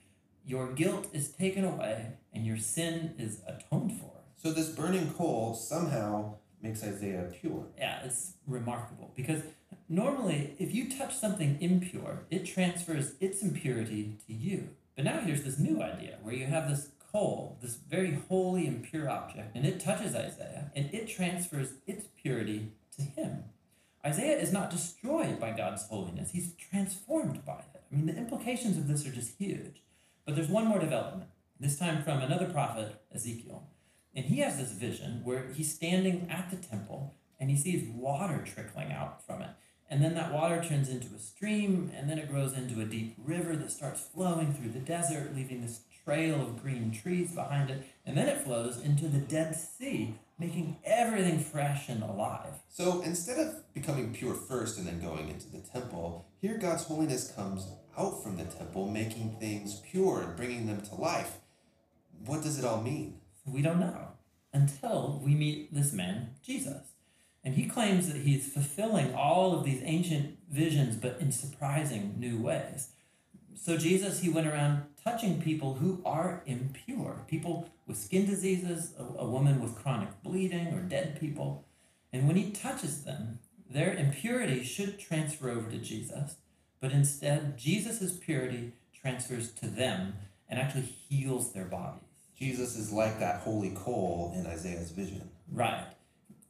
[0.46, 4.12] Your guilt is taken away, and your sin is atoned for.
[4.36, 7.66] So, this burning coal somehow makes Isaiah pure.
[7.76, 9.42] Yeah, it's remarkable because
[9.88, 14.68] normally, if you touch something impure, it transfers its impurity to you.
[14.94, 18.84] But now here's this new idea where you have this coal, this very holy and
[18.84, 23.44] pure object, and it touches Isaiah, and it transfers its purity to him.
[24.04, 27.82] Isaiah is not destroyed by God's holiness, he's transformed by it.
[27.90, 29.82] I mean, the implications of this are just huge.
[30.24, 33.68] But there's one more development, this time from another prophet, Ezekiel.
[34.14, 38.44] And he has this vision where he's standing at the temple and he sees water
[38.44, 39.50] trickling out from it.
[39.90, 43.14] And then that water turns into a stream, and then it grows into a deep
[43.22, 47.84] river that starts flowing through the desert, leaving this trail of green trees behind it.
[48.04, 52.54] And then it flows into the Dead Sea, making everything fresh and alive.
[52.68, 57.30] So, instead of becoming pure first and then going into the temple, here God's holiness
[57.30, 61.38] comes out from the temple, making things pure and bringing them to life.
[62.24, 63.20] What does it all mean?
[63.46, 64.08] We don't know
[64.52, 66.92] until we meet this man, Jesus.
[67.44, 72.40] And he claims that he's fulfilling all of these ancient visions, but in surprising new
[72.40, 72.90] ways.
[73.54, 79.22] So, Jesus, he went around touching people who are impure people with skin diseases, a,
[79.22, 81.64] a woman with chronic bleeding, or dead people.
[82.12, 83.38] And when he touches them,
[83.68, 86.36] their impurity should transfer over to Jesus,
[86.80, 90.14] but instead, Jesus' purity transfers to them
[90.48, 92.02] and actually heals their bodies.
[92.38, 95.30] Jesus is like that holy coal in Isaiah's vision.
[95.50, 95.86] Right.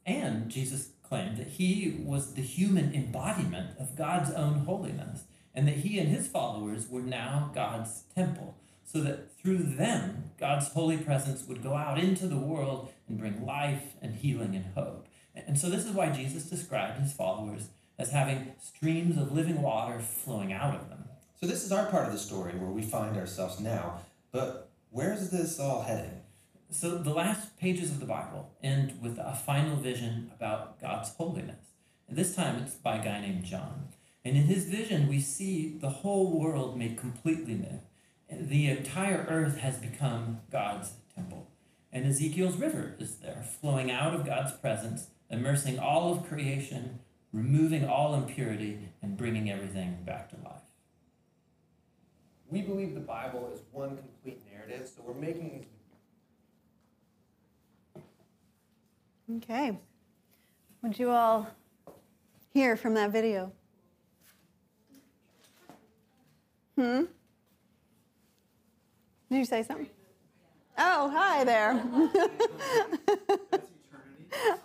[0.05, 5.77] And Jesus claimed that he was the human embodiment of God's own holiness, and that
[5.77, 11.47] he and his followers were now God's temple, so that through them, God's holy presence
[11.47, 15.07] would go out into the world and bring life and healing and hope.
[15.35, 19.99] And so, this is why Jesus described his followers as having streams of living water
[19.99, 21.05] flowing out of them.
[21.39, 24.01] So, this is our part of the story where we find ourselves now.
[24.31, 26.21] But where's this all heading?
[26.73, 31.67] So the last pages of the Bible end with a final vision about God's holiness.
[32.07, 33.89] And this time it's by a guy named John.
[34.25, 37.81] And in his vision, we see the whole world made completely new.
[38.31, 41.49] The entire earth has become God's temple.
[41.91, 46.99] And Ezekiel's river is there, flowing out of God's presence, immersing all of creation,
[47.31, 50.61] removing all impurity, and bringing everything back to life.
[52.49, 55.67] We believe the Bible is one complete narrative, so we're making these
[59.37, 59.77] Okay.
[60.81, 61.47] What'd you all
[62.53, 63.53] hear from that video?
[66.75, 67.03] Hmm?
[69.29, 69.89] Did you say something?
[70.77, 71.83] Oh, hi there.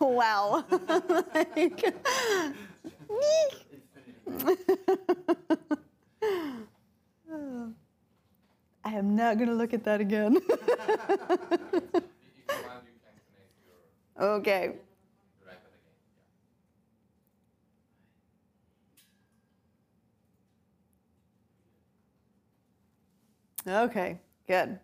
[0.01, 0.65] Wow.
[8.85, 10.39] I am not going to look at that again.
[14.21, 14.73] okay.
[23.69, 24.79] Okay, good.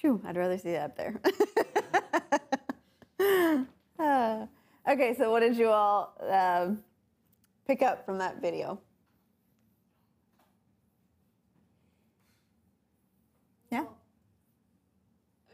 [0.00, 1.20] Phew, I'd rather see that up there.
[3.96, 4.46] Uh,
[4.90, 6.82] okay, so what did you all um
[7.66, 8.80] pick up from that video?
[13.70, 13.86] Yeah.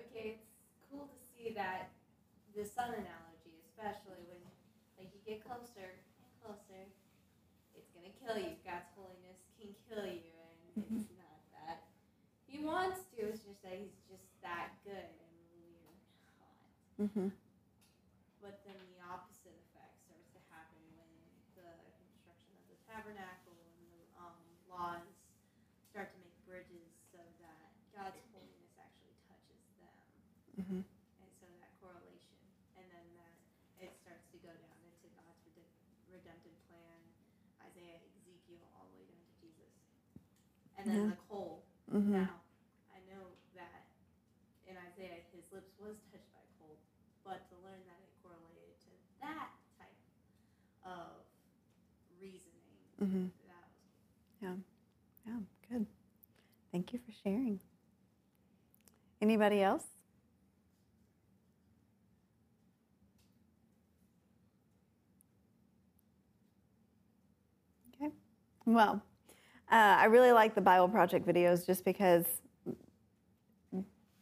[0.00, 0.46] Okay, it's
[0.90, 1.90] cool to see that
[2.56, 4.40] the sun analogy, especially when
[4.98, 6.88] like you get closer and closer,
[7.76, 8.56] it's gonna kill you.
[8.64, 10.32] God's holiness can kill you,
[10.74, 11.19] and it's not that
[12.60, 13.24] He wants to.
[13.24, 15.96] It's just that He's just that good, and we're not.
[17.00, 17.32] Mm-hmm.
[18.44, 21.08] But then the opposite effect starts to happen when
[21.56, 21.72] the
[22.04, 24.36] construction of the tabernacle and the um,
[24.68, 25.08] laws
[25.88, 30.04] start to make bridges so that God's holiness actually touches them.
[30.60, 30.80] Mhm.
[30.84, 32.44] And so that correlation,
[32.76, 33.32] and then that
[33.80, 35.40] it starts to go down into God's
[36.12, 37.00] redemptive plan,
[37.64, 39.72] Isaiah, Ezekiel, all the way down to Jesus.
[40.76, 41.16] And then Yeah.
[41.16, 41.64] the coal.
[41.88, 42.12] Mm-hmm.
[42.20, 42.36] Now,
[42.94, 43.90] I know that
[44.66, 46.78] in Isaiah, his lips was touched by coal,
[47.24, 48.90] but to learn that it correlated to
[49.20, 49.98] that type
[50.86, 51.26] of
[52.20, 53.26] reasoning, Mm-hmm.
[54.42, 54.58] was
[55.26, 55.32] Yeah,
[55.70, 55.86] good.
[56.72, 57.60] Thank you for sharing.
[59.22, 59.84] Anybody else?
[67.94, 68.12] Okay.
[68.66, 69.02] Well,
[69.70, 72.24] uh, I really like the Bible Project videos just because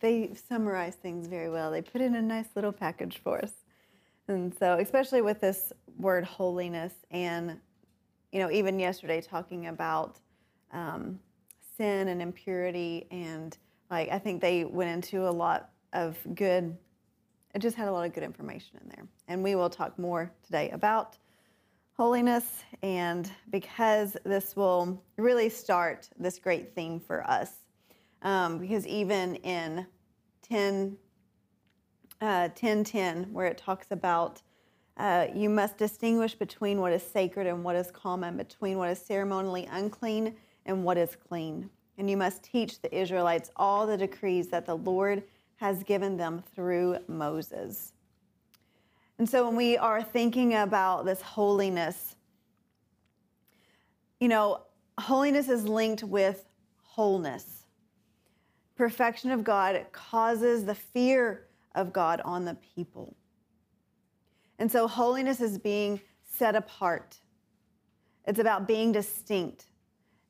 [0.01, 1.70] they summarize things very well.
[1.70, 3.53] They put in a nice little package for us.
[4.29, 7.59] And so, especially with this word holiness, and,
[8.33, 10.18] you know, even yesterday talking about
[10.72, 11.18] um,
[11.76, 13.57] sin and impurity, and
[13.91, 16.76] like, I think they went into a lot of good,
[17.55, 19.07] it just had a lot of good information in there.
[19.29, 21.16] And we will talk more today about
[21.97, 27.53] holiness, and because this will really start this great theme for us.
[28.22, 29.87] Um, because even in
[30.43, 30.97] 10,
[32.20, 34.43] uh, 1010, where it talks about
[34.99, 38.99] uh, you must distinguish between what is sacred and what is common, between what is
[38.99, 40.34] ceremonially unclean
[40.66, 41.70] and what is clean.
[41.99, 45.22] And you must teach the Israelites all the decrees that the Lord
[45.57, 47.92] has given them through Moses.
[49.18, 52.16] And so when we are thinking about this holiness,
[54.20, 54.62] you know,
[54.99, 56.44] holiness is linked with
[56.82, 57.66] wholeness.
[58.76, 63.16] Perfection of God causes the fear of God on the people.
[64.59, 67.16] And so holiness is being set apart.
[68.26, 69.66] It's about being distinct,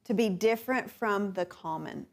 [0.04, 2.06] to be different from the common.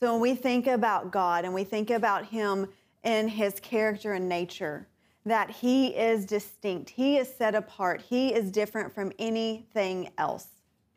[0.00, 2.68] So when we think about God and we think about Him
[3.04, 4.88] in His character and nature,
[5.26, 10.46] that He is distinct, He is set apart, He is different from anything else.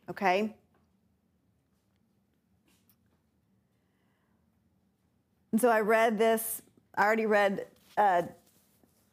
[0.10, 0.56] Okay?
[5.52, 6.62] And so I read this,
[6.96, 8.24] I already read uh,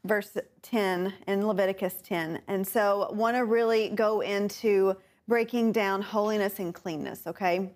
[0.04, 2.40] verse 10 in Leviticus 10.
[2.48, 4.96] And so want to really go into
[5.28, 7.70] breaking down holiness and cleanness, okay?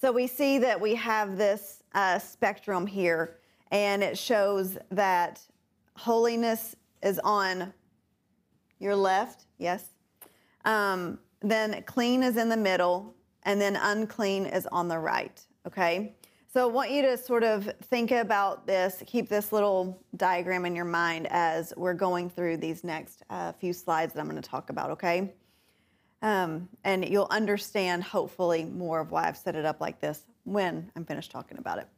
[0.00, 3.38] So we see that we have this uh, spectrum here,
[3.70, 5.40] and it shows that
[5.96, 7.72] holiness is on
[8.78, 9.84] your left, yes.
[10.64, 16.14] Um, then clean is in the middle, and then unclean is on the right, okay?
[16.50, 20.74] So I want you to sort of think about this, keep this little diagram in
[20.74, 24.48] your mind as we're going through these next uh, few slides that I'm going to
[24.48, 25.34] talk about, okay?
[26.22, 30.90] Um, and you'll understand, hopefully, more of why I've set it up like this when
[30.96, 31.88] I'm finished talking about it.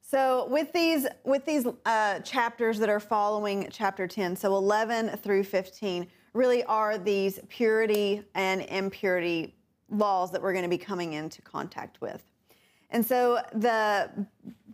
[0.00, 5.42] So with these with these uh, chapters that are following chapter 10, so 11 through
[5.42, 9.57] 15, really are these purity and impurity
[9.90, 12.22] laws that we're going to be coming into contact with.
[12.90, 14.10] And so the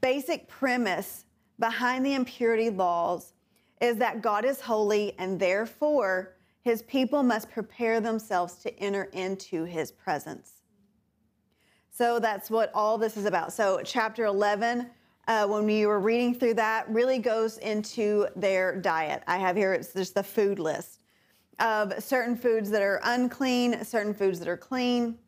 [0.00, 1.24] basic premise
[1.58, 3.32] behind the impurity laws
[3.80, 9.64] is that God is holy and therefore his people must prepare themselves to enter into
[9.64, 10.62] his presence.
[11.90, 13.52] So that's what all this is about.
[13.52, 14.90] So, chapter 11,
[15.28, 19.22] uh, when we were reading through that, really goes into their diet.
[19.28, 21.03] I have here, it's just the food list
[21.60, 25.18] of certain foods that are unclean, certain foods that are clean.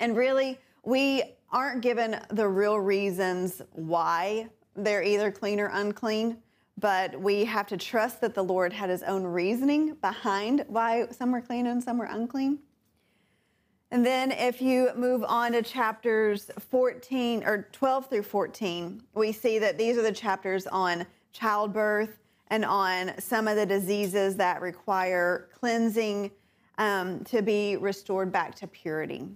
[0.00, 6.38] And really, we aren't given the real reasons why they're either clean or unclean,
[6.78, 11.30] but we have to trust that the Lord had his own reasoning behind why some
[11.30, 12.58] were clean and some were unclean.
[13.92, 19.60] And then if you move on to chapters 14 or 12 through 14, we see
[19.60, 22.18] that these are the chapters on childbirth
[22.48, 26.30] and on some of the diseases that require cleansing
[26.78, 29.28] um, to be restored back to purity.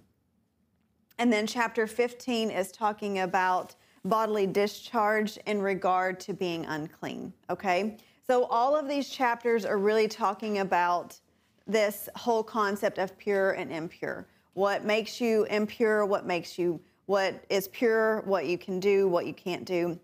[1.18, 7.32] And then chapter 15 is talking about bodily discharge in regard to being unclean.
[7.50, 7.96] Okay?
[8.26, 11.18] So all of these chapters are really talking about
[11.66, 14.26] this whole concept of pure and impure.
[14.54, 19.26] What makes you impure, what makes you, what is pure, what you can do, what
[19.26, 19.98] you can't do.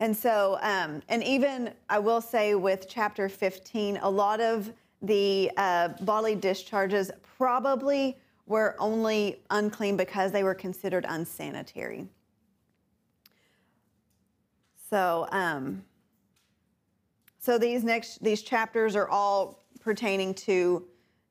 [0.00, 4.72] And so, um, and even I will say with chapter 15, a lot of
[5.02, 12.08] the uh, bodily discharges probably were only unclean because they were considered unsanitary.
[14.88, 15.84] So, um,
[17.38, 20.84] so these next these chapters are all pertaining to,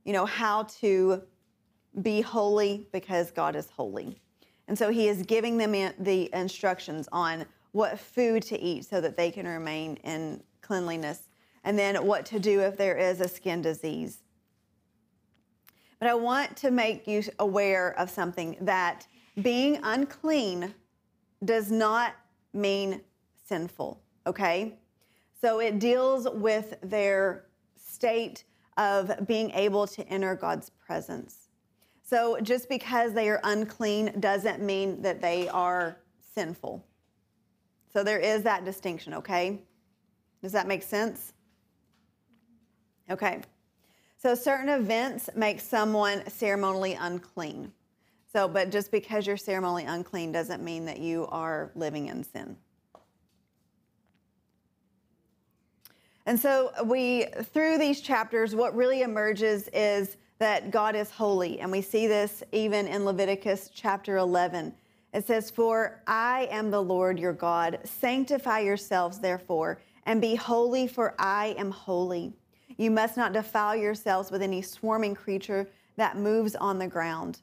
[0.05, 1.21] you know, how to
[2.01, 4.17] be holy because God is holy,
[4.67, 9.15] and so He is giving them the instructions on what food to eat so that
[9.15, 11.29] they can remain in cleanliness,
[11.63, 14.23] and then what to do if there is a skin disease.
[15.99, 19.05] But I want to make you aware of something that
[19.41, 20.73] being unclean
[21.43, 22.13] does not
[22.53, 23.01] mean
[23.45, 24.79] sinful, okay?
[25.41, 27.45] So it deals with their
[27.75, 28.43] state
[28.77, 31.49] of being able to enter God's presence.
[32.01, 35.97] So just because they are unclean doesn't mean that they are
[36.33, 36.85] sinful.
[37.91, 39.59] So there is that distinction, okay?
[40.41, 41.33] Does that make sense?
[43.09, 43.41] Okay.
[44.17, 47.71] So certain events make someone ceremonially unclean.
[48.31, 52.55] So, but just because you're ceremonially unclean doesn't mean that you are living in sin.
[56.27, 61.71] And so we through these chapters what really emerges is that God is holy and
[61.71, 64.75] we see this even in Leviticus chapter 11.
[65.13, 67.79] It says, For I am the Lord your God.
[67.83, 72.33] Sanctify yourselves, therefore, and be holy, for I am holy.
[72.77, 77.41] You must not defile yourselves with any swarming creature that moves on the ground.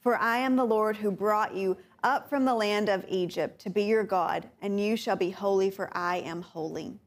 [0.00, 3.70] For I am the Lord who brought you up from the land of Egypt to
[3.70, 6.98] be your God, and you shall be holy, for I am holy.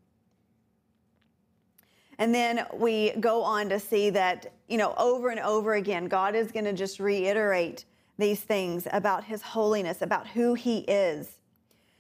[2.20, 6.36] And then we go on to see that, you know, over and over again, God
[6.36, 7.86] is going to just reiterate
[8.18, 11.40] these things about his holiness, about who he is.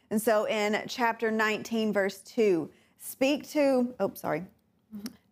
[0.09, 4.45] And so in chapter 19, verse 2, speak to, oh, sorry,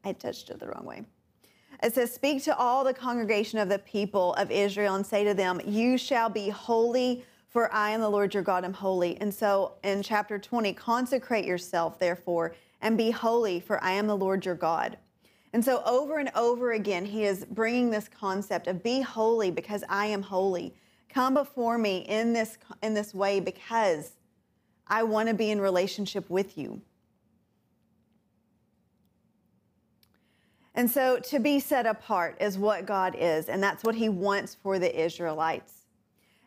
[0.03, 1.05] I touched it the wrong way.
[1.83, 5.33] It says, Speak to all the congregation of the people of Israel and say to
[5.33, 9.19] them, You shall be holy, for I am the Lord your God, am holy.
[9.19, 14.17] And so in chapter 20, consecrate yourself, therefore, and be holy, for I am the
[14.17, 14.97] Lord your God.
[15.53, 19.83] And so over and over again, he is bringing this concept of be holy because
[19.89, 20.73] I am holy.
[21.09, 24.13] Come before me in this, in this way because
[24.87, 26.81] I want to be in relationship with you.
[30.73, 34.55] And so to be set apart is what God is, and that's what he wants
[34.55, 35.85] for the Israelites.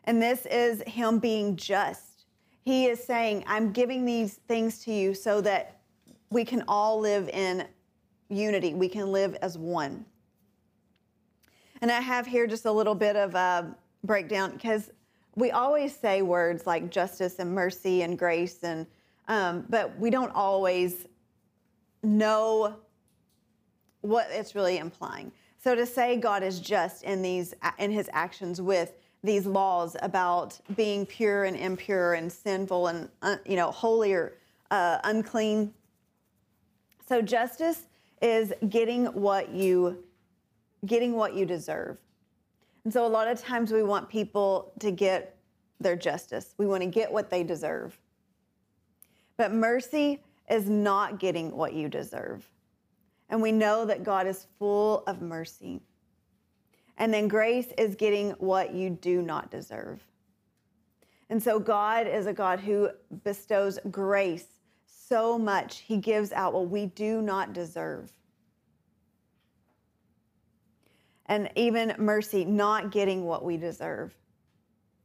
[0.05, 2.25] And this is him being just.
[2.63, 5.79] He is saying, I'm giving these things to you so that
[6.31, 7.67] we can all live in
[8.29, 8.73] unity.
[8.73, 10.05] We can live as one.
[11.81, 14.91] And I have here just a little bit of a breakdown because
[15.35, 18.87] we always say words like justice and mercy and grace, and
[19.27, 21.05] um, but we don't always
[22.03, 22.75] know
[24.01, 25.31] what it's really implying.
[25.61, 30.59] So to say God is just in these in His actions with these laws about
[30.75, 34.37] being pure and impure and sinful and uh, you know holy or
[34.71, 35.73] uh, unclean.
[37.07, 37.83] So justice
[38.21, 40.03] is getting what you
[40.85, 41.97] getting what you deserve.
[42.83, 45.35] And so a lot of times we want people to get
[45.79, 46.53] their justice.
[46.57, 47.97] We want to get what they deserve.
[49.37, 52.47] But mercy is not getting what you deserve.
[53.29, 55.81] And we know that God is full of mercy.
[56.97, 60.01] And then grace is getting what you do not deserve.
[61.29, 62.89] And so God is a God who
[63.23, 64.54] bestows grace
[65.07, 65.79] so much.
[65.79, 68.11] He gives out what we do not deserve.
[71.27, 74.15] And even mercy, not getting what we deserve.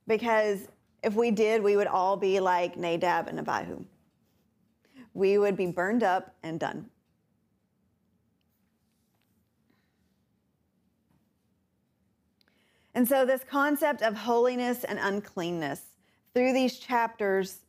[0.07, 0.69] Because
[1.03, 3.85] if we did, we would all be like Nadab and Abihu.
[5.15, 6.87] We would be burned up and done.
[12.95, 15.81] And so, this concept of holiness and uncleanness
[16.35, 17.61] through these chapters,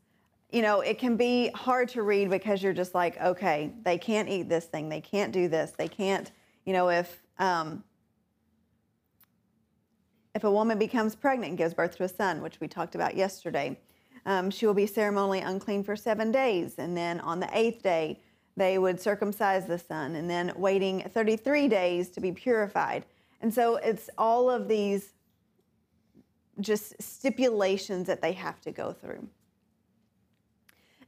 [0.51, 4.27] you know, it can be hard to read because you're just like, okay, they can't
[4.27, 6.31] eat this thing, they can't do this, they can't,
[6.65, 7.83] you know, if um,
[10.35, 13.15] if a woman becomes pregnant and gives birth to a son, which we talked about
[13.15, 13.77] yesterday,
[14.25, 18.19] um, she will be ceremonially unclean for seven days, and then on the eighth day
[18.57, 23.05] they would circumcise the son, and then waiting 33 days to be purified.
[23.39, 25.13] And so it's all of these
[26.59, 29.27] just stipulations that they have to go through.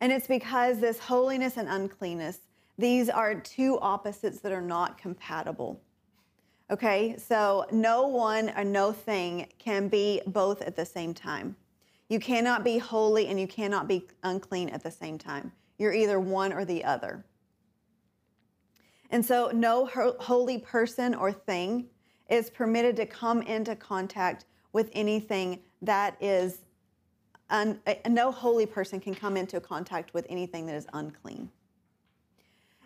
[0.04, 2.40] And it's because this holiness and uncleanness,
[2.78, 5.82] these are two opposites that are not compatible.
[6.70, 11.56] Okay, so no one or no thing can be both at the same time.
[12.10, 15.54] You cannot be holy and you cannot be unclean at the same time.
[15.78, 17.24] You're either one or the other.
[19.10, 19.86] And so, no
[20.20, 21.86] holy person or thing
[22.30, 26.60] is permitted to come into contact with anything that is
[27.54, 31.50] un, uh, no holy person can come into contact with anything that is unclean.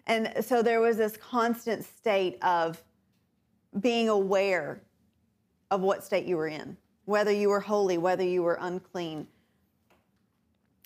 [0.06, 2.84] And so there was this constant state of
[3.80, 4.82] being aware
[5.72, 9.28] of what state you were in, whether you were holy, whether you were unclean,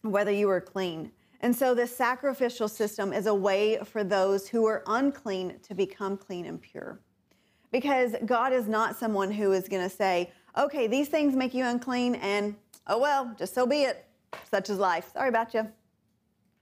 [0.01, 1.11] whether you were clean.
[1.41, 6.17] And so this sacrificial system is a way for those who are unclean to become
[6.17, 6.99] clean and pure.
[7.71, 11.65] Because God is not someone who is going to say, okay, these things make you
[11.65, 12.55] unclean, and
[12.87, 14.05] oh well, just so be it.
[14.49, 15.11] Such is life.
[15.13, 15.67] Sorry about you.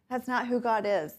[0.10, 1.14] That's not who God is.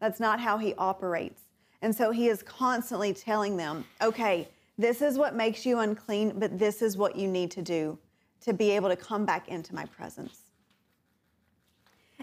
[0.00, 1.42] That's not how He operates.
[1.82, 6.58] And so He is constantly telling them, okay, this is what makes you unclean, but
[6.58, 7.98] this is what you need to do
[8.40, 10.40] to be able to come back into my presence.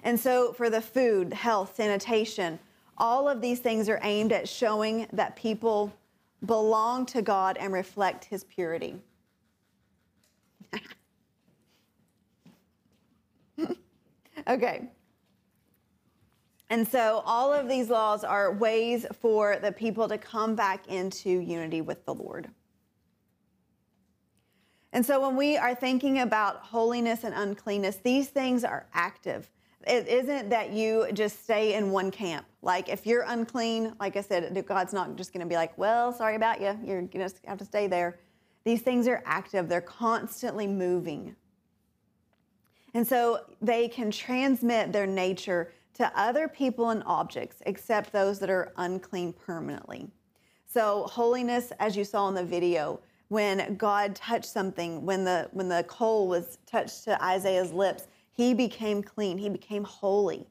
[0.03, 2.59] And so for the food, health, sanitation,
[2.97, 5.93] all of these things are aimed at showing that people
[6.45, 8.95] belong to God and reflect His purity.
[14.47, 14.89] Okay.
[16.69, 21.29] And so all of these laws are ways for the people to come back into
[21.29, 22.49] unity with the Lord.
[24.93, 29.49] And so when we are thinking about holiness and uncleanness, these things are active.
[29.87, 32.45] It isn't that you just stay in one camp.
[32.61, 36.11] Like if you're unclean, like I said, God's not just going to be like, well,
[36.11, 36.77] sorry about you.
[36.83, 38.19] You're going to have to stay there.
[38.65, 41.35] These things are active, they're constantly moving.
[42.93, 48.49] And so they can transmit their nature to other people and objects, except those that
[48.49, 50.09] are unclean permanently.
[50.65, 55.67] So, holiness, as you saw in the video, when God touched something, when the, when
[55.67, 60.47] the coal was touched to Isaiah's lips, he became clean, he became holy.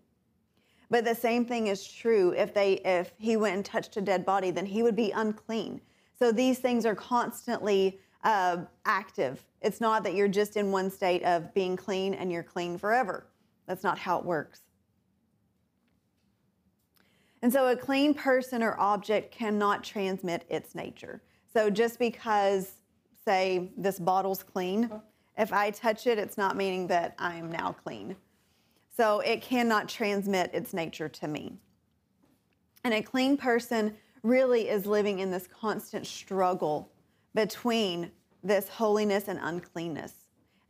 [0.90, 4.24] But the same thing is true if they if he went and touched a dead
[4.24, 5.80] body, then he would be unclean.
[6.18, 9.44] So these things are constantly uh, active.
[9.60, 13.26] It's not that you're just in one state of being clean and you're clean forever.
[13.66, 14.60] That's not how it works.
[17.42, 21.22] And so a clean person or object cannot transmit its nature.
[21.52, 22.72] So just because,
[23.24, 24.90] say, this bottle's clean,
[25.36, 28.16] if I touch it, it's not meaning that I'm now clean.
[28.96, 31.58] So it cannot transmit its nature to me.
[32.82, 36.90] And a clean person really is living in this constant struggle
[37.34, 38.10] between
[38.42, 40.12] this holiness and uncleanness.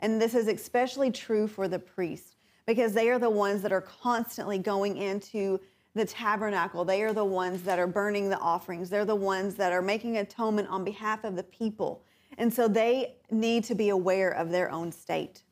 [0.01, 2.37] And this is especially true for the priest
[2.67, 5.59] because they are the ones that are constantly going into
[5.95, 6.85] the tabernacle.
[6.85, 8.91] They are the ones that are burning the offerings.
[8.91, 12.05] They're the ones that are making atonement on behalf of the people.
[12.37, 15.43] And so they need to be aware of their own state.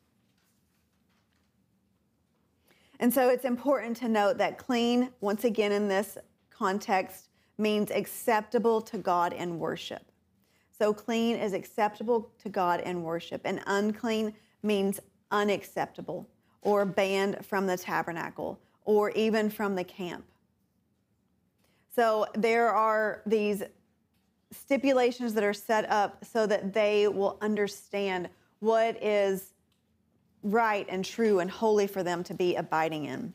[2.99, 6.17] And so it's important to note that clean, once again in this
[6.49, 10.11] context, means acceptable to God in worship.
[10.77, 14.99] So clean is acceptable to God in worship, and unclean means
[15.31, 16.27] unacceptable
[16.61, 20.25] or banned from the tabernacle or even from the camp.
[21.95, 23.63] So there are these
[24.51, 29.53] stipulations that are set up so that they will understand what is
[30.43, 33.33] right and true and holy for them to be abiding in.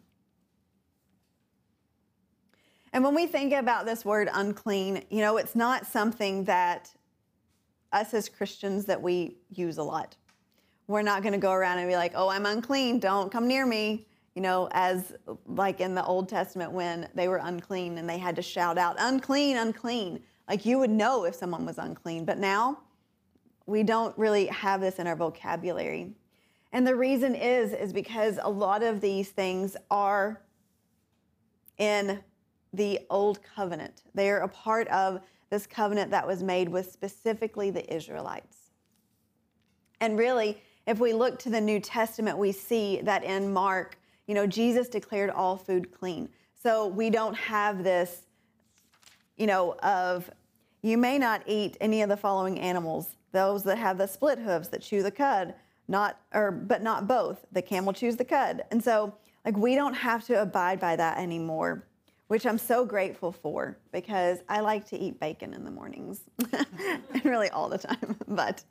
[2.93, 6.93] And when we think about this word unclean, you know, it's not something that
[7.93, 10.17] us as Christians that we use a lot.
[10.87, 13.67] We're not going to go around and be like, oh, I'm unclean, don't come near
[13.67, 14.07] me.
[14.35, 15.13] You know, as
[15.47, 18.97] like in the Old Testament when they were unclean and they had to shout out,
[18.99, 20.23] unclean, unclean.
[20.49, 22.25] Like you would know if someone was unclean.
[22.25, 22.79] But now
[23.67, 26.15] we don't really have this in our vocabulary.
[26.73, 30.41] And the reason is, is because a lot of these things are
[31.79, 32.23] in
[32.73, 34.03] the old covenant.
[34.15, 35.21] They are a part of
[35.53, 38.57] this covenant that was made with specifically the Israelites.
[40.01, 44.35] And really, if we look to the New Testament, we see that in Mark, you
[44.35, 46.31] know, Jesus declared all food clean.
[46.63, 48.23] So we don't have this,
[49.37, 50.31] you know, of
[50.81, 54.69] you may not eat any of the following animals those that have the split hooves
[54.71, 55.55] that chew the cud,
[55.87, 57.45] not or but not both.
[57.53, 58.63] The camel chews the cud.
[58.71, 61.85] And so like we don't have to abide by that anymore
[62.33, 66.23] which I'm so grateful for because I like to eat bacon in the mornings.
[67.13, 68.65] and really all the time, but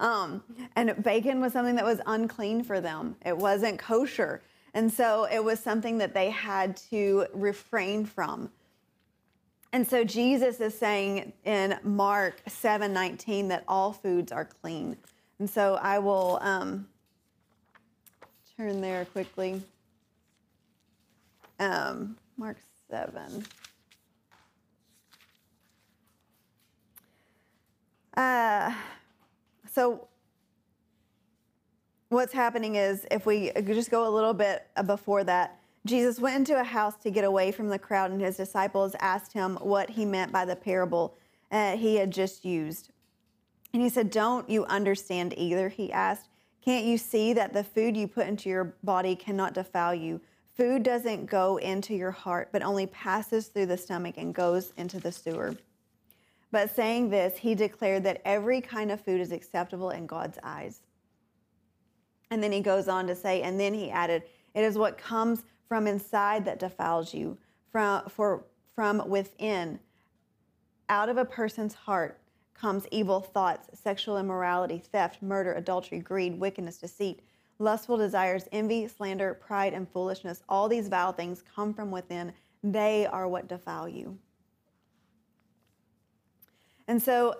[0.00, 0.42] um,
[0.74, 3.14] and bacon was something that was unclean for them.
[3.24, 4.42] It wasn't kosher,
[4.74, 8.50] and so it was something that they had to refrain from.
[9.72, 14.96] And so Jesus is saying in Mark 7 19 that all foods are clean.
[15.38, 16.88] And so I will um,
[18.56, 19.62] turn there quickly.
[21.60, 22.56] Um, Mark
[22.94, 23.44] 7.
[28.16, 28.72] Uh,
[29.68, 30.06] so
[32.10, 36.60] what's happening is if we just go a little bit before that, Jesus went into
[36.60, 40.04] a house to get away from the crowd, and his disciples asked him what he
[40.04, 41.16] meant by the parable
[41.50, 42.90] uh, he had just used.
[43.72, 45.68] And he said, Don't you understand either?
[45.68, 46.28] He asked.
[46.64, 50.20] Can't you see that the food you put into your body cannot defile you?
[50.56, 55.00] Food doesn't go into your heart, but only passes through the stomach and goes into
[55.00, 55.56] the sewer.
[56.52, 60.82] But saying this, he declared that every kind of food is acceptable in God's eyes.
[62.30, 64.22] And then he goes on to say, and then he added,
[64.54, 67.36] It is what comes from inside that defiles you,
[67.72, 68.44] from, for,
[68.76, 69.80] from within.
[70.88, 72.20] Out of a person's heart
[72.54, 77.20] comes evil thoughts, sexual immorality, theft, murder, adultery, greed, wickedness, deceit,
[77.58, 80.42] lustful desires, envy, slander, pride, and foolishness.
[80.48, 82.32] All these vile things come from within.
[82.62, 84.18] They are what defile you.
[86.88, 87.34] And so,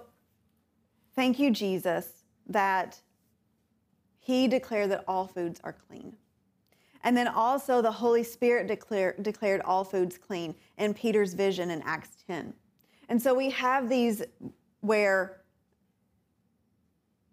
[1.14, 3.00] thank you, Jesus, that
[4.20, 6.14] He declared that all foods are clean.
[7.02, 11.82] And then also, the Holy Spirit declare, declared all foods clean in Peter's vision in
[11.82, 12.54] Acts 10.
[13.08, 14.22] And so, we have these
[14.80, 15.43] where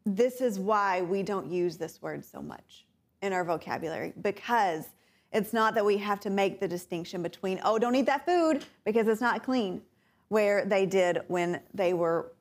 [0.06, 2.86] this is why we don't use this word so much
[3.22, 4.86] in our vocabulary because
[5.32, 8.66] it's not that we have to make the distinction between, oh, don't eat that food
[8.84, 9.82] because it's not clean,
[10.28, 12.32] where they did when they were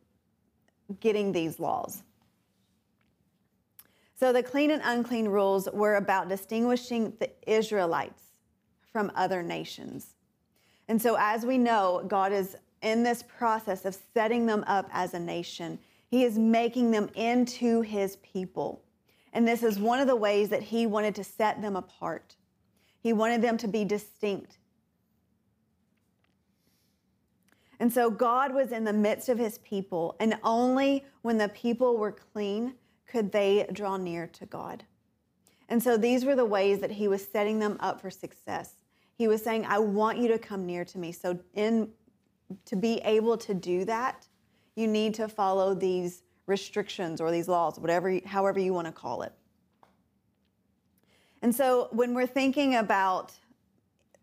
[0.98, 2.02] getting these laws.
[4.18, 8.22] So the clean and unclean rules were about distinguishing the Israelites
[8.92, 10.14] from other nations.
[10.88, 15.14] And so, as we know, God is in this process of setting them up as
[15.14, 15.78] a nation.
[16.10, 18.82] He is making them into his people.
[19.32, 22.34] And this is one of the ways that he wanted to set them apart.
[23.00, 24.58] He wanted them to be distinct.
[27.78, 31.96] And so God was in the midst of his people, and only when the people
[31.96, 32.74] were clean
[33.06, 34.84] could they draw near to God.
[35.68, 38.74] And so these were the ways that he was setting them up for success.
[39.14, 41.12] He was saying, I want you to come near to me.
[41.12, 41.90] So, in
[42.64, 44.26] to be able to do that,
[44.80, 49.22] you need to follow these restrictions or these laws, whatever, however you want to call
[49.22, 49.32] it.
[51.42, 53.32] And so when we're thinking about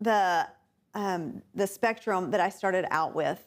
[0.00, 0.46] the
[0.94, 3.38] um, the spectrum that I started out with,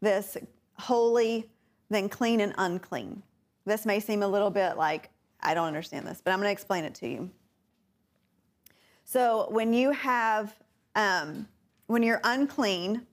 [0.00, 0.36] this
[0.78, 1.50] holy,
[1.90, 3.22] then clean and unclean.
[3.66, 6.52] This may seem a little bit like I don't understand this, but I'm going to
[6.52, 7.30] explain it to you.
[9.04, 10.54] So when you have
[10.94, 11.48] um,
[11.86, 13.06] when you're unclean,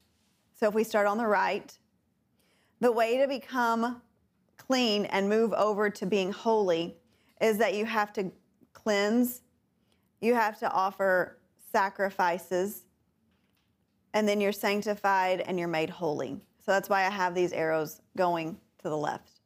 [0.54, 1.78] so if we start on the right,
[2.80, 4.02] the way to become
[4.58, 6.98] clean and move over to being holy
[7.42, 8.32] is that you have to
[8.74, 9.42] cleanse,
[10.22, 11.38] you have to offer
[11.72, 12.86] sacrifices,
[14.14, 16.40] and then you're sanctified and you're made holy.
[16.66, 19.42] So that's why I have these arrows going to the left.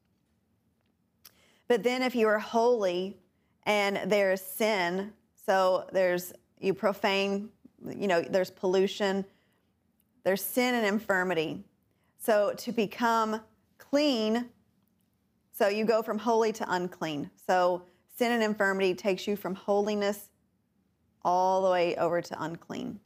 [1.67, 3.17] But then if you are holy
[3.63, 5.13] and there's sin,
[5.45, 7.49] so there's you profane,
[7.85, 9.25] you know, there's pollution,
[10.23, 11.63] there's sin and infirmity.
[12.19, 13.41] So to become
[13.77, 14.49] clean,
[15.51, 17.31] so you go from holy to unclean.
[17.47, 17.83] So
[18.17, 20.29] sin and infirmity takes you from holiness
[21.23, 22.99] all the way over to unclean.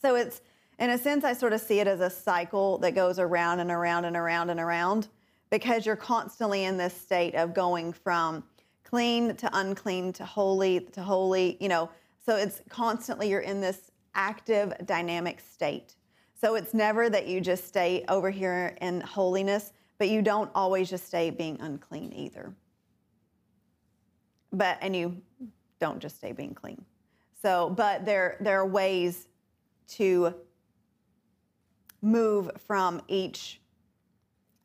[0.00, 0.40] So it's,
[0.78, 3.70] in a sense, I sort of see it as a cycle that goes around and
[3.70, 5.08] around and around and around
[5.50, 8.42] because you're constantly in this state of going from
[8.84, 11.88] clean to unclean to holy to holy, you know.
[12.24, 15.94] So it's constantly you're in this active, dynamic state.
[16.42, 20.90] So it's never that you just stay over here in holiness, but you don't always
[20.90, 22.52] just stay being unclean either.
[24.52, 25.22] But and you
[25.78, 26.84] don't just stay being clean.
[27.40, 29.28] So, but there there are ways
[29.90, 30.34] to
[32.02, 33.60] move from each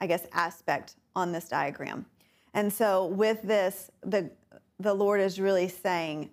[0.01, 2.07] I guess aspect on this diagram.
[2.55, 4.31] And so with this the
[4.79, 6.31] the Lord is really saying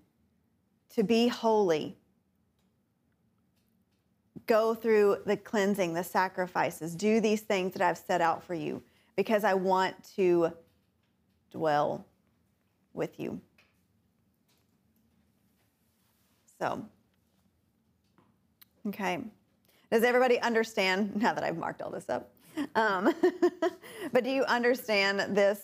[0.95, 1.99] to be holy
[4.47, 8.83] go through the cleansing, the sacrifices, do these things that I've set out for you
[9.17, 10.53] because I want to
[11.51, 12.05] dwell
[12.93, 13.41] with you.
[16.59, 16.85] So,
[18.89, 19.21] okay.
[19.91, 22.31] Does everybody understand now that I've marked all this up?
[22.75, 23.13] Um,
[24.13, 25.61] but do you understand this?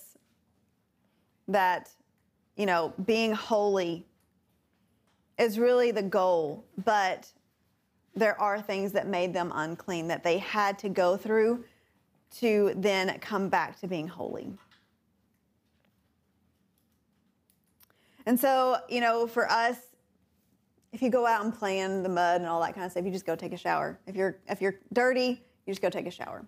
[1.49, 1.91] That,
[2.57, 4.07] you know, being holy
[5.37, 7.26] is really the goal, but
[8.14, 11.64] there are things that made them unclean that they had to go through
[12.38, 14.52] to then come back to being holy.
[18.26, 19.76] And so, you know, for us,
[20.92, 23.04] if you go out and play in the mud and all that kind of stuff,
[23.04, 23.98] you just go take a shower.
[24.06, 26.44] If you're if you're dirty, you just go take a shower.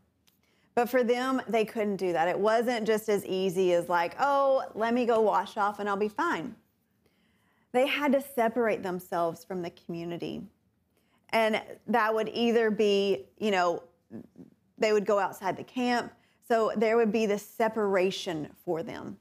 [0.74, 2.28] But for them, they couldn't do that.
[2.28, 5.96] It wasn't just as easy as like, oh, let me go wash off and I'll
[5.96, 6.54] be fine.
[7.72, 10.42] They had to separate themselves from the community.
[11.32, 13.82] And that would either be, you know,
[14.78, 16.12] they would go outside the camp.
[16.46, 19.16] So there would be this separation for them.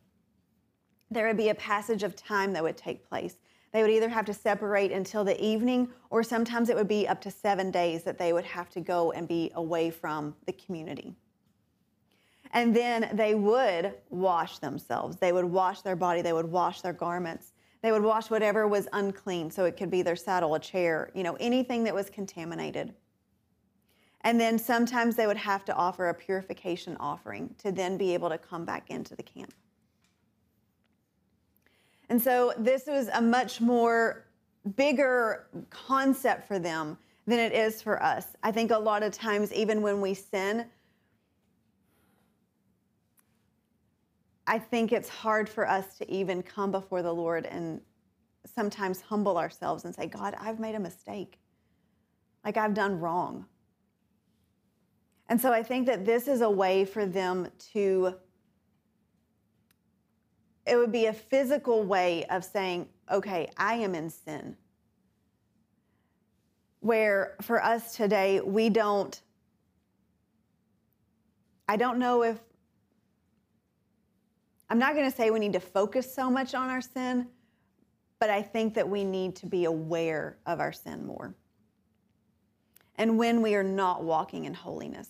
[1.09, 3.37] There would be a passage of time that would take place.
[3.71, 7.21] They would either have to separate until the evening, or sometimes it would be up
[7.21, 11.15] to seven days that they would have to go and be away from the community.
[12.51, 15.15] And then they would wash themselves.
[15.17, 16.21] They would wash their body.
[16.21, 17.50] They would wash their garments.
[17.81, 19.49] They would wash whatever was unclean.
[19.51, 22.93] So it could be their saddle, a chair, you know, anything that was contaminated.
[24.21, 28.29] And then sometimes they would have to offer a purification offering to then be able
[28.29, 29.53] to come back into the camp.
[32.09, 34.25] And so this was a much more
[34.75, 38.27] bigger concept for them than it is for us.
[38.43, 40.65] I think a lot of times, even when we sin,
[44.51, 47.79] I think it's hard for us to even come before the Lord and
[48.45, 51.39] sometimes humble ourselves and say, God, I've made a mistake.
[52.43, 53.45] Like I've done wrong.
[55.29, 58.15] And so I think that this is a way for them to,
[60.67, 64.57] it would be a physical way of saying, okay, I am in sin.
[66.81, 69.17] Where for us today, we don't,
[71.69, 72.37] I don't know if
[74.71, 77.27] I'm not going to say we need to focus so much on our sin,
[78.19, 81.35] but I think that we need to be aware of our sin more.
[82.95, 85.09] And when we are not walking in holiness.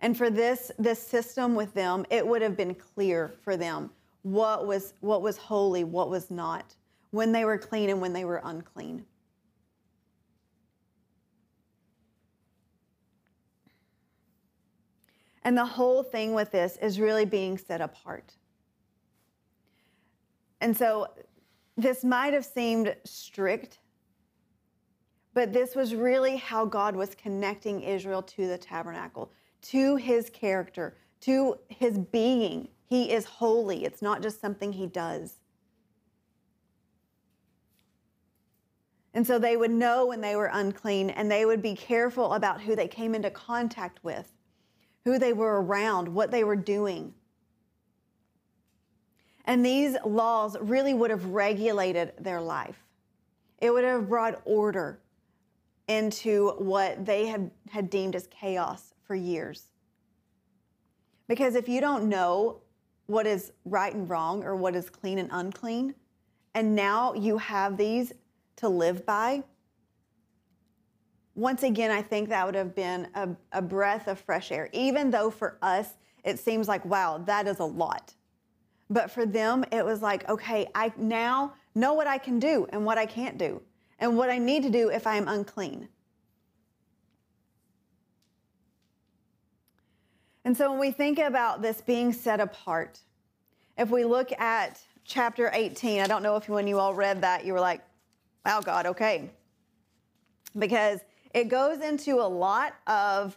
[0.00, 3.90] And for this this system with them, it would have been clear for them
[4.22, 6.74] what was what was holy, what was not,
[7.10, 9.04] when they were clean and when they were unclean.
[15.48, 18.34] And the whole thing with this is really being set apart.
[20.60, 21.06] And so
[21.74, 23.78] this might have seemed strict,
[25.32, 29.32] but this was really how God was connecting Israel to the tabernacle,
[29.62, 32.68] to his character, to his being.
[32.84, 35.36] He is holy, it's not just something he does.
[39.14, 42.60] And so they would know when they were unclean and they would be careful about
[42.60, 44.30] who they came into contact with
[45.08, 47.14] who they were around, what they were doing.
[49.46, 52.84] And these laws really would have regulated their life.
[53.56, 55.00] It would have brought order
[55.88, 59.70] into what they had, had deemed as chaos for years.
[61.26, 62.58] Because if you don't know
[63.06, 65.94] what is right and wrong or what is clean and unclean,
[66.54, 68.12] and now you have these
[68.56, 69.42] to live by,
[71.38, 75.08] once again, I think that would have been a, a, breath of fresh air, even
[75.08, 78.12] though for us, it seems like, wow, that is a lot.
[78.90, 82.84] But for them, it was like, okay, I now know what I can do and
[82.84, 83.62] what I can't do,
[84.00, 85.88] and what I need to do if I am unclean.
[90.44, 92.98] And so when we think about this being set apart,
[93.76, 97.44] if we look at chapter 18, I don't know if when you all read that,
[97.44, 97.82] you were like,
[98.44, 99.30] wow, God, okay.
[100.58, 100.98] Because
[101.38, 103.36] it goes into a lot of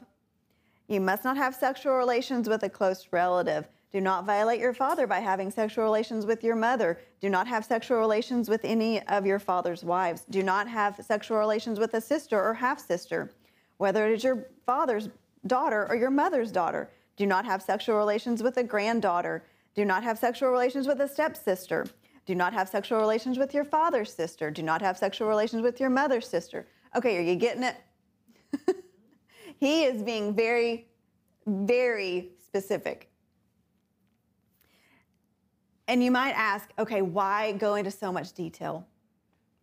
[0.88, 3.68] you must not have sexual relations with a close relative.
[3.91, 6.99] Do not violate your father by having sexual relations with your mother.
[7.22, 10.26] Do not have sexual relations with any of your father's wives.
[10.30, 13.32] Do not have sexual relations with a sister or half sister,
[13.78, 15.10] whether it is your father's
[15.47, 16.89] daughter or your mother's daughter.
[17.18, 19.43] Do not have sexual relations with a granddaughter.
[19.76, 21.86] Do not have sexual relations with a stepsister.
[22.26, 24.52] Do not have sexual relations with your father's sister.
[24.52, 26.66] Do not have sexual relations with your mother's sister.
[26.95, 27.76] Okay, are you getting it?
[29.60, 30.88] he is being very,
[31.45, 33.10] very specific.
[35.88, 38.88] And you might ask, okay, why go into so much detail?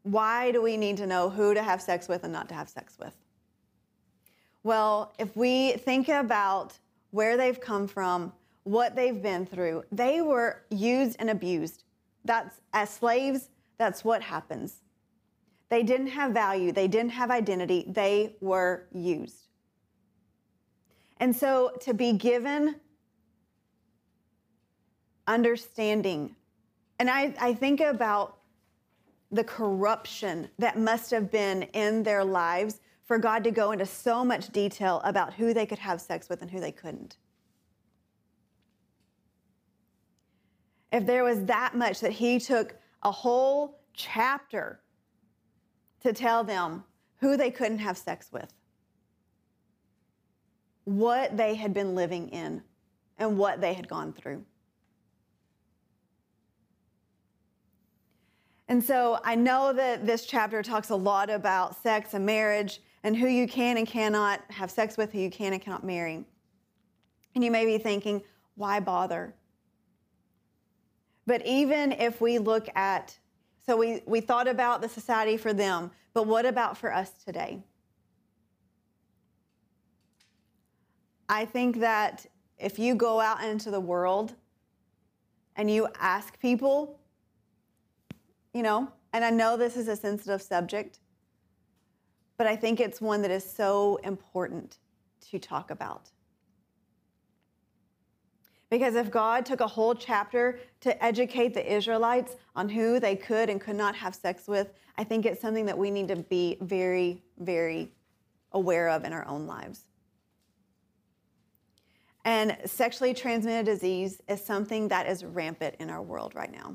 [0.02, 2.68] Why do we need to know who to have sex with and not to have
[2.68, 3.14] sex with?
[4.62, 6.78] Well, if we think about
[7.10, 8.32] where they've come from,
[8.64, 11.84] what they've been through, they were used and abused.
[12.24, 14.82] That's as slaves, that's what happens.
[15.68, 19.48] They didn't have value, they didn't have identity, they were used.
[21.18, 22.76] And so to be given
[25.26, 26.34] understanding,
[26.98, 28.38] and I, I think about
[29.30, 34.24] the corruption that must have been in their lives for God to go into so
[34.24, 37.16] much detail about who they could have sex with and who they couldn't.
[40.92, 44.80] If there was that much that He took a whole chapter
[46.02, 46.84] to tell them
[47.20, 48.52] who they couldn't have sex with,
[50.84, 52.62] what they had been living in,
[53.18, 54.44] and what they had gone through.
[58.68, 63.16] And so I know that this chapter talks a lot about sex and marriage and
[63.16, 66.24] who you can and cannot have sex with, who you can and cannot marry.
[67.34, 68.22] And you may be thinking,
[68.56, 69.34] why bother?
[71.26, 73.18] But even if we look at,
[73.68, 77.62] so we, we thought about the society for them, but what about for us today?
[81.28, 82.24] I think that
[82.56, 84.34] if you go out into the world
[85.54, 86.98] and you ask people,
[88.54, 91.00] you know, and I know this is a sensitive subject,
[92.38, 94.78] but I think it's one that is so important
[95.30, 96.08] to talk about.
[98.70, 103.48] Because if God took a whole chapter to educate the Israelites on who they could
[103.48, 106.58] and could not have sex with, I think it's something that we need to be
[106.60, 107.90] very, very
[108.52, 109.84] aware of in our own lives.
[112.24, 116.74] And sexually transmitted disease is something that is rampant in our world right now.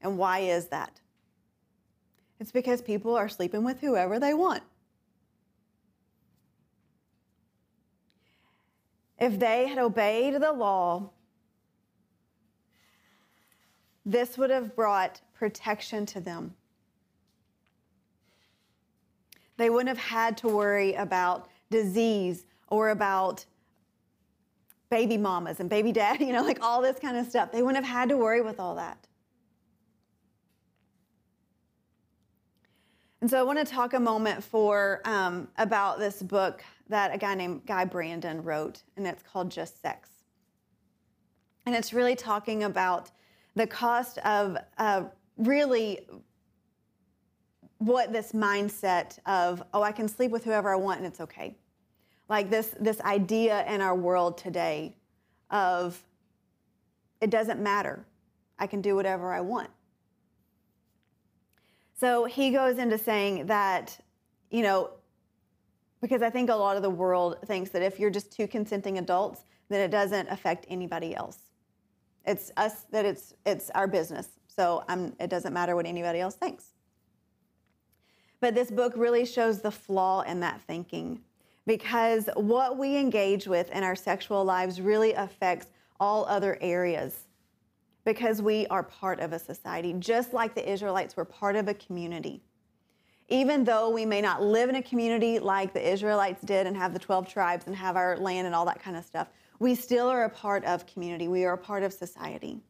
[0.00, 1.00] And why is that?
[2.40, 4.62] It's because people are sleeping with whoever they want.
[9.18, 11.10] If they had obeyed the law,
[14.04, 16.54] this would have brought protection to them.
[19.56, 23.44] They wouldn't have had to worry about disease or about
[24.90, 27.52] baby mamas and baby dad, you know, like all this kind of stuff.
[27.52, 29.06] They wouldn't have had to worry with all that.
[33.20, 37.18] And so I want to talk a moment for um, about this book that a
[37.18, 40.10] guy named Guy Brandon wrote, and it's called Just Sex.
[41.64, 43.10] And it's really talking about
[43.54, 45.04] the cost of uh,
[45.36, 46.06] really
[47.78, 51.56] what this mindset of, oh, I can sleep with whoever I want and it's okay.
[52.28, 54.96] Like this, this idea in our world today
[55.50, 56.02] of
[57.20, 58.04] it doesn't matter.
[58.58, 59.70] I can do whatever I want.
[61.98, 63.98] So he goes into saying that,
[64.50, 64.90] you know,
[66.00, 68.98] because I think a lot of the world thinks that if you're just two consenting
[68.98, 71.38] adults, then it doesn't affect anybody else.
[72.24, 74.28] It's us that it's it's our business.
[74.46, 76.72] So I'm, it doesn't matter what anybody else thinks.
[78.40, 81.20] But this book really shows the flaw in that thinking
[81.66, 85.66] because what we engage with in our sexual lives really affects
[85.98, 87.24] all other areas
[88.04, 91.74] because we are part of a society, just like the Israelites were part of a
[91.74, 92.42] community.
[93.28, 96.92] Even though we may not live in a community like the Israelites did and have
[96.92, 100.08] the 12 tribes and have our land and all that kind of stuff, we still
[100.08, 101.28] are a part of community.
[101.28, 102.60] We are a part of society.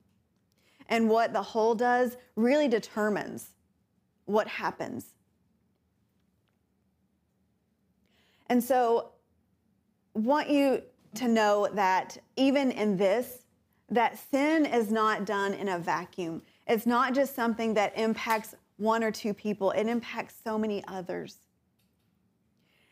[0.88, 3.48] And what the whole does really determines
[4.24, 5.14] what happens.
[8.48, 9.10] And so,
[10.14, 10.82] want you
[11.16, 13.44] to know that even in this,
[13.90, 16.42] that sin is not done in a vacuum.
[16.66, 21.38] It's not just something that impacts one or two people, it impacts so many others.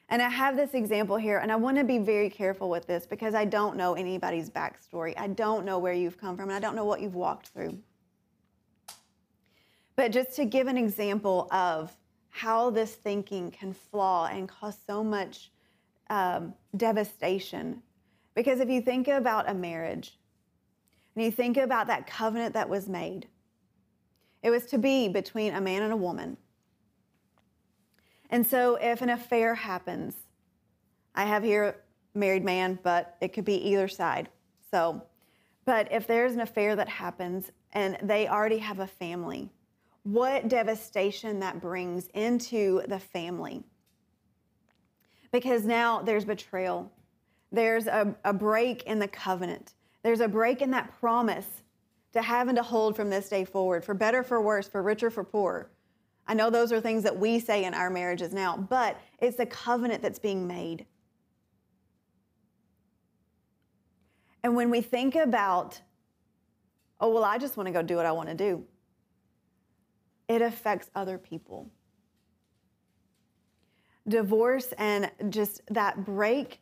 [0.09, 3.07] And I have this example here, and I want to be very careful with this
[3.07, 5.14] because I don't know anybody's backstory.
[5.16, 7.78] I don't know where you've come from, and I don't know what you've walked through.
[9.97, 11.97] But just to give an example of
[12.28, 15.53] how this thinking can flaw and cause so much
[16.11, 17.80] um, devastation.
[18.35, 20.18] Because if you think about a marriage,
[21.14, 23.28] and you think about that covenant that was made,
[24.45, 26.36] it was to be between a man and a woman.
[28.28, 30.14] And so if an affair happens,
[31.14, 31.76] I have here
[32.14, 34.28] a married man, but it could be either side.
[34.70, 35.03] So,
[35.64, 39.51] but if there's an affair that happens and they already have a family,
[40.03, 43.62] what devastation that brings into the family.
[45.32, 46.92] Because now there's betrayal,
[47.51, 49.72] there's a, a break in the covenant,
[50.03, 51.62] there's a break in that promise
[52.15, 55.25] to having to hold from this day forward, for better, for worse, for richer, for
[55.25, 55.71] poorer.
[56.27, 59.47] I know those are things that we say in our marriages now, but it's a
[59.47, 60.87] covenant that's being made.
[64.43, 65.81] And when we think about,
[67.01, 68.65] oh, well, I just want to go do what I want to do,
[70.29, 71.71] it affects other people.
[74.07, 76.61] Divorce and just that break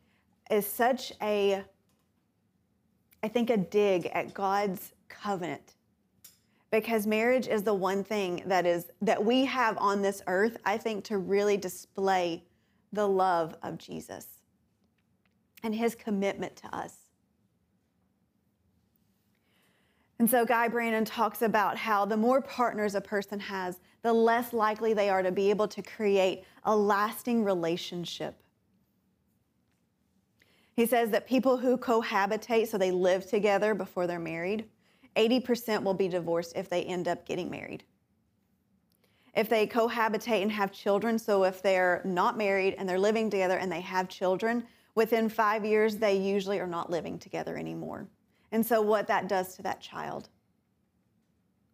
[0.51, 1.63] is such a,
[3.23, 5.75] I think, a dig at God's covenant.
[6.71, 10.79] Because marriage is the one thing that is that we have on this earth, I
[10.79, 12.45] think, to really display
[12.93, 14.27] the love of Jesus
[15.63, 16.97] and his commitment to us.
[20.19, 24.53] And so Guy Brandon talks about how the more partners a person has, the less
[24.53, 28.42] likely they are to be able to create a lasting relationship.
[30.83, 34.69] He says that people who cohabitate, so they live together before they're married,
[35.15, 37.85] 80% will be divorced if they end up getting married.
[39.33, 43.59] If they cohabitate and have children, so if they're not married and they're living together
[43.59, 44.65] and they have children,
[44.97, 48.09] within five years, they usually are not living together anymore.
[48.51, 50.31] And so, what that does to that child.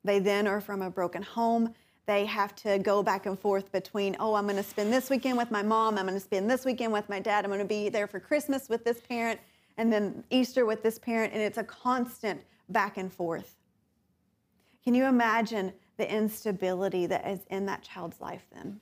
[0.05, 1.73] They then are from a broken home.
[2.09, 5.37] They have to go back and forth between, oh, I'm going to spend this weekend
[5.37, 5.99] with my mom.
[5.99, 7.45] I'm going to spend this weekend with my dad.
[7.45, 9.39] I'm going to be there for Christmas with this parent
[9.77, 11.35] and then Easter with this parent.
[11.35, 12.41] And it's a constant
[12.71, 13.57] back and forth.
[14.83, 18.81] Can you imagine the instability that is in that child's life then?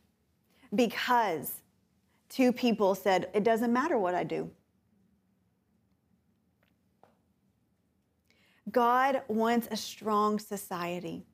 [0.72, 1.62] Because
[2.28, 4.48] two people said, it doesn't matter what I do.
[8.70, 11.26] God wants a strong society.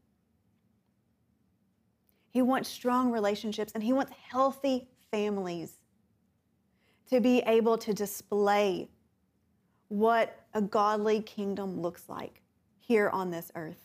[2.33, 5.77] He wants strong relationships and he wants healthy families
[7.11, 8.89] to be able to display
[9.89, 12.41] what a godly kingdom looks like
[12.81, 13.77] here on this earth.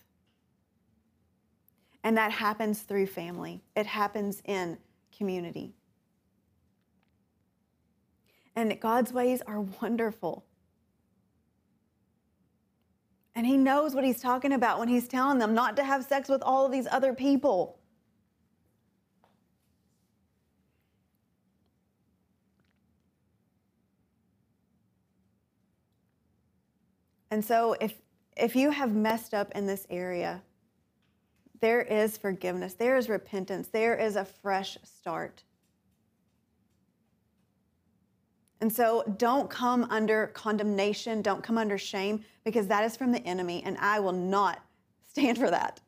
[2.06, 4.78] And that happens through family, it happens in
[5.16, 5.74] community.
[8.56, 10.46] And God's ways are wonderful.
[13.36, 16.30] And he knows what he's talking about when he's telling them not to have sex
[16.30, 17.77] with all of these other people.
[27.32, 27.94] And so if
[28.36, 30.42] if you have messed up in this area,
[31.60, 35.44] there is forgiveness, there is repentance, there is a fresh start.
[38.62, 43.20] And so don't come under condemnation, don't come under shame, because that is from the
[43.20, 44.62] enemy, and I will not
[45.08, 45.80] stand for that.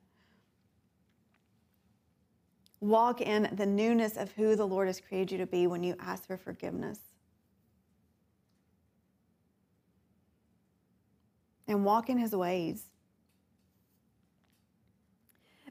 [2.82, 5.96] Walk in the newness of who the Lord has created you to be when you
[6.00, 7.00] ask for forgiveness.
[11.70, 12.84] And walk in his ways.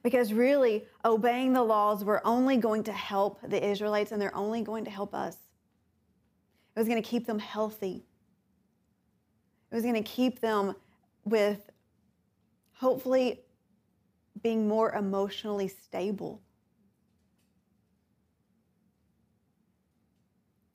[0.04, 4.62] Because really, obeying the laws were only going to help the Israelites and they're only
[4.62, 5.36] going to help us.
[6.76, 8.06] It was going to keep them healthy.
[9.70, 10.76] It was going to keep them
[11.24, 11.68] with
[12.74, 13.40] hopefully
[14.40, 16.40] being more emotionally stable.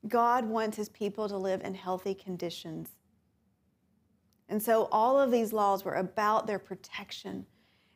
[0.05, 2.89] God wants his people to live in healthy conditions.
[4.53, 7.43] And so all of these laws were about their protection.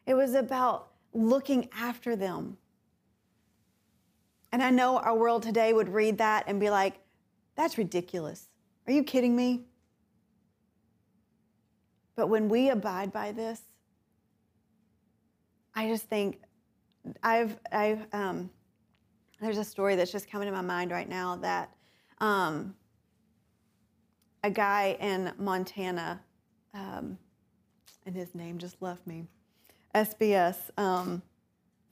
[0.08, 2.58] It was about looking after them.
[4.52, 6.96] And I know our world today would read that and be like,
[7.56, 8.50] that's ridiculous.
[8.88, 9.66] Are you kidding me?
[12.16, 13.62] But when we abide by this,
[15.76, 16.40] I just think
[17.22, 18.50] I've, I've um,
[19.40, 21.70] there's a story that's just coming to my mind right now that
[22.18, 22.74] um,
[24.44, 26.20] a guy in Montana,
[26.78, 27.18] um,
[28.06, 29.26] and his name just left me,
[29.96, 30.56] SBS.
[30.78, 31.22] Um,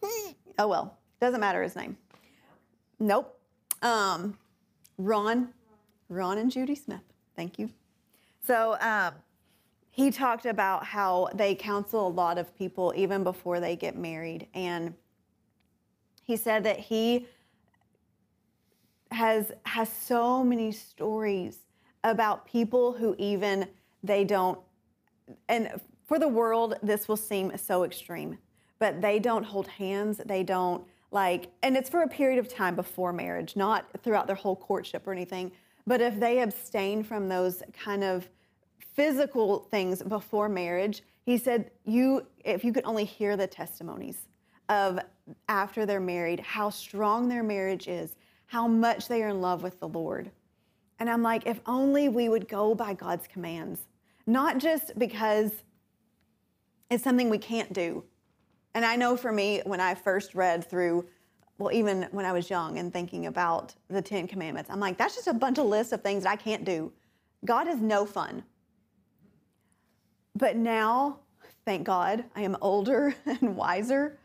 [0.04, 1.98] oh well, doesn't matter his name.
[3.00, 3.40] Nope.
[3.82, 4.38] Um,
[4.98, 5.50] Ron,
[6.08, 7.02] Ron and Judy Smith.
[7.36, 7.70] Thank you.
[8.42, 9.14] So um,
[9.90, 14.48] he talked about how they counsel a lot of people even before they get married,
[14.54, 14.94] and
[16.24, 17.28] he said that he
[19.12, 21.60] has has so many stories
[22.04, 23.68] about people who even
[24.04, 24.60] they don't
[25.50, 28.38] and for the world this will seem so extreme
[28.80, 30.22] but they don't hold hands.
[30.26, 34.36] They don't like and it's for a period of time before marriage not throughout their
[34.36, 35.52] whole courtship or anything
[35.88, 38.28] but if they abstain from those kind of
[38.96, 44.28] physical things before marriage he said you if you could only hear the testimonies
[44.68, 45.00] of
[45.48, 49.80] after they're married how strong their marriage is how much they are in love with
[49.80, 50.32] the lord.
[51.00, 53.86] And i'm like if only we would go by god's commands
[54.28, 55.52] not just because
[56.90, 58.04] it's something we can't do
[58.76, 61.06] and I know for me, when I first read through,
[61.58, 65.16] well, even when I was young and thinking about the Ten Commandments, I'm like, that's
[65.16, 66.92] just a bunch of lists of things that I can't do.
[67.46, 68.44] God is no fun.
[70.36, 71.20] But now,
[71.64, 74.20] thank God, I am older and wiser.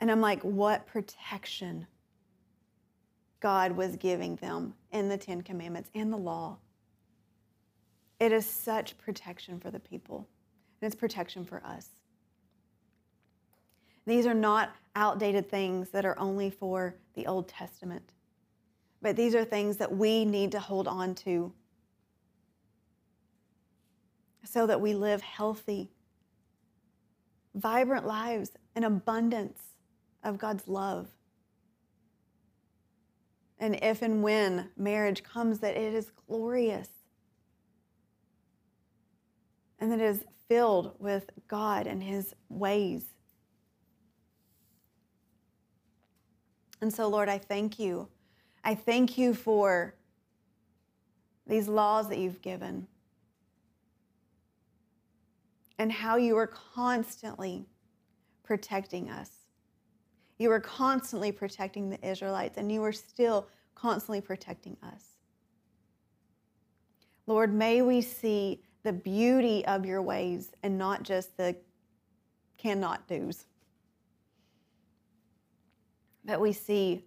[0.00, 1.86] And I'm like, what protection
[3.38, 6.58] God was giving them in the Ten Commandments and the law.
[8.22, 10.28] It is such protection for the people,
[10.80, 11.88] and it's protection for us.
[14.06, 18.12] These are not outdated things that are only for the Old Testament,
[19.00, 21.52] but these are things that we need to hold on to
[24.44, 25.90] so that we live healthy,
[27.56, 29.58] vibrant lives, an abundance
[30.22, 31.08] of God's love.
[33.58, 37.01] And if and when marriage comes, that it is glorious
[39.82, 43.02] and that is filled with God and His ways.
[46.80, 48.06] And so, Lord, I thank you.
[48.62, 49.96] I thank you for
[51.48, 52.86] these laws that you've given
[55.80, 57.66] and how you are constantly
[58.44, 59.30] protecting us.
[60.38, 65.06] You are constantly protecting the Israelites, and you are still constantly protecting us.
[67.26, 71.56] Lord, may we see the beauty of your ways and not just the
[72.58, 73.44] cannot do's.
[76.24, 77.04] But we see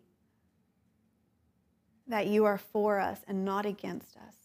[2.07, 4.35] that you are for us and not against us,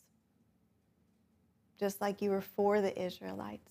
[1.79, 3.71] just like you were for the Israelites.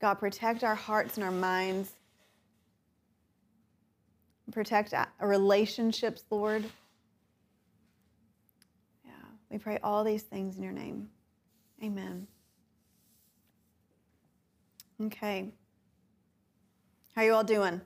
[0.00, 1.92] God, protect our hearts and our minds.
[4.52, 6.66] Protect our relationships, Lord.
[9.54, 11.08] We pray all these things in your name.
[11.80, 12.26] Amen.
[15.00, 15.52] Okay.
[17.14, 17.80] How you all doing?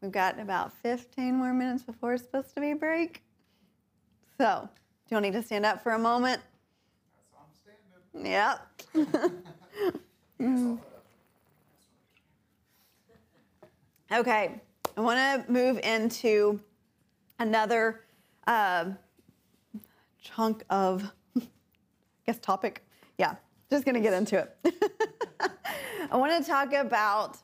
[0.00, 3.22] We've got about 15 more minutes before it's supposed to be break.
[4.38, 4.78] So, do
[5.10, 6.40] you all need to stand up for a moment?
[8.14, 8.48] That's I'm
[9.20, 9.20] standing.
[10.40, 10.80] Yep.
[14.12, 14.60] Okay,
[14.96, 16.60] I want to move into
[17.40, 18.04] another
[18.46, 18.92] uh,
[20.34, 21.42] chunk of, I
[22.26, 22.84] guess, topic.
[23.18, 23.36] Yeah,
[23.70, 24.74] just to get into it.
[26.10, 27.38] I want to talk about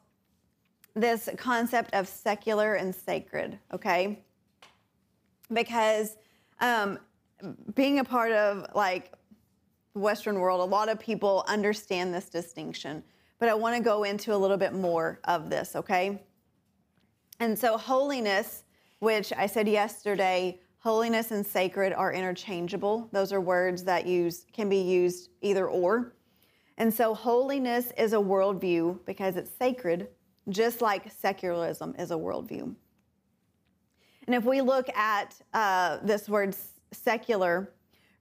[0.95, 4.21] this concept of secular and sacred, okay?
[5.53, 6.17] Because
[6.61, 6.99] um,
[7.75, 9.13] being a part of like
[9.95, 13.03] the Western world, a lot of people understand this distinction,
[13.39, 16.23] but I want to go into a little bit more of this, okay?
[17.41, 18.65] And so, holiness,
[19.01, 23.09] which I said yesterday, holiness and sacred are interchangeable.
[23.13, 26.15] Those are words that use can be used either or.
[26.77, 30.09] And so, holiness is a worldview because it's sacred,
[30.49, 32.75] just like secularism is a worldview.
[34.27, 36.57] And if we look at uh, this word
[36.91, 37.73] secular,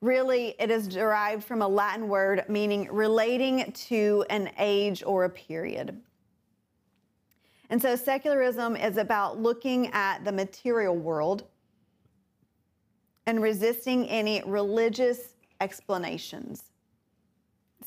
[0.02, 5.30] really it is derived from a Latin word meaning relating to an age or a
[5.30, 6.00] period.
[7.72, 11.46] And so secularism is about looking at the material world
[13.26, 16.72] and resisting any religious explanations.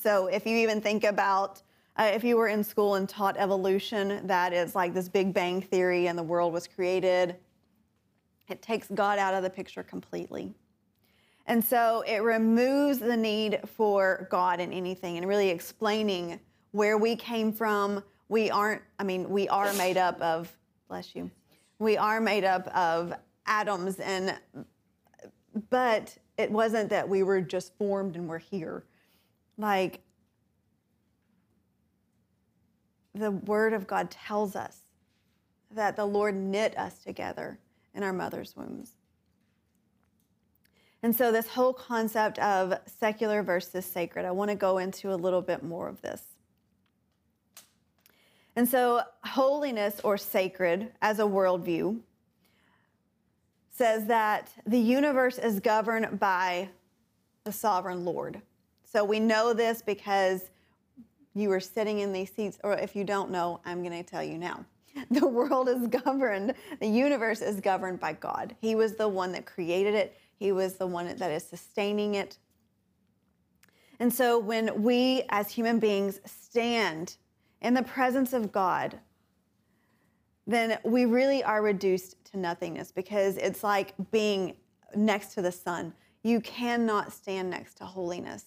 [0.00, 1.62] So if you even think about
[1.96, 5.62] uh, if you were in school and taught evolution, that is like this Big Bang
[5.62, 7.36] theory and the world was created,
[8.48, 10.52] it takes God out of the picture completely.
[11.46, 16.40] And so it removes the need for God in anything and really explaining
[16.72, 18.02] where we came from.
[18.28, 20.50] We aren't, I mean, we are made up of,
[20.88, 21.30] bless you,
[21.78, 23.14] we are made up of
[23.46, 24.36] atoms and,
[25.70, 28.84] but it wasn't that we were just formed and we're here.
[29.56, 30.00] Like,
[33.14, 34.78] the Word of God tells us
[35.70, 37.58] that the Lord knit us together
[37.94, 38.92] in our mother's wombs.
[41.02, 45.16] And so, this whole concept of secular versus sacred, I want to go into a
[45.16, 46.22] little bit more of this.
[48.56, 52.00] And so, holiness or sacred as a worldview
[53.76, 56.68] says that the universe is governed by
[57.42, 58.40] the sovereign Lord.
[58.84, 60.50] So, we know this because
[61.34, 64.22] you were sitting in these seats, or if you don't know, I'm going to tell
[64.22, 64.64] you now.
[65.10, 68.54] The world is governed, the universe is governed by God.
[68.60, 72.38] He was the one that created it, He was the one that is sustaining it.
[73.98, 77.16] And so when we as human beings stand
[77.60, 78.98] in the presence of God,
[80.46, 84.56] then we really are reduced to nothingness because it's like being
[84.94, 85.92] next to the sun.
[86.22, 88.44] You cannot stand next to holiness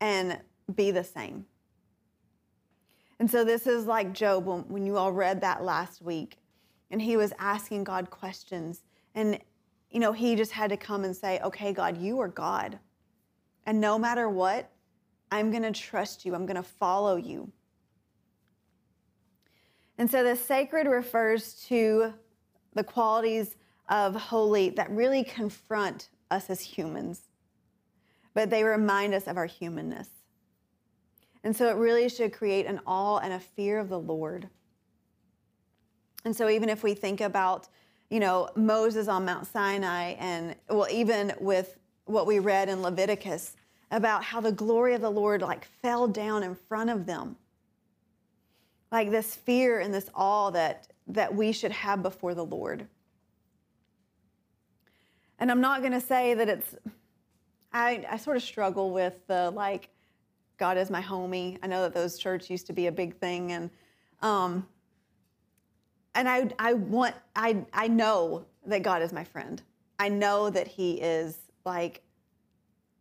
[0.00, 0.38] and
[0.74, 1.46] be the same.
[3.18, 6.38] And so this is like Job when, when you all read that last week
[6.90, 8.82] and he was asking God questions
[9.14, 9.38] and
[9.90, 12.78] you know he just had to come and say, "Okay, God, you are God.
[13.66, 14.70] And no matter what,
[15.30, 16.34] I'm going to trust you.
[16.34, 17.52] I'm going to follow you."
[20.02, 22.12] And so the sacred refers to
[22.74, 23.54] the qualities
[23.88, 27.20] of holy that really confront us as humans,
[28.34, 30.08] but they remind us of our humanness.
[31.44, 34.48] And so it really should create an awe and a fear of the Lord.
[36.24, 37.68] And so even if we think about,
[38.10, 43.54] you know, Moses on Mount Sinai and well even with what we read in Leviticus
[43.92, 47.36] about how the glory of the Lord like fell down in front of them.
[48.92, 52.86] Like this fear and this awe that that we should have before the Lord.
[55.38, 56.76] And I'm not going to say that it's
[57.72, 59.88] I I sort of struggle with the like
[60.58, 61.58] God is my homie.
[61.62, 63.70] I know that those church used to be a big thing and
[64.20, 64.66] um
[66.14, 69.60] and I I want I I know that God is my friend.
[69.98, 72.02] I know that he is like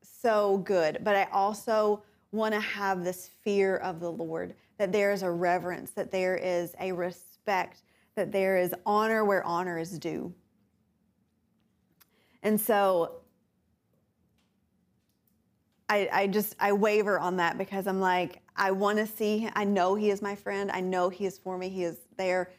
[0.02, 5.12] so good, but I also want to have this fear of the Lord, that there
[5.12, 7.84] is a reverence, that there is a respect,
[8.16, 10.34] that there is honor where honor is due.
[12.42, 13.18] And so
[15.88, 19.66] I, I just I waver on that because I'm like I want to see I
[19.66, 22.52] know he is my friend I know he is for me he is there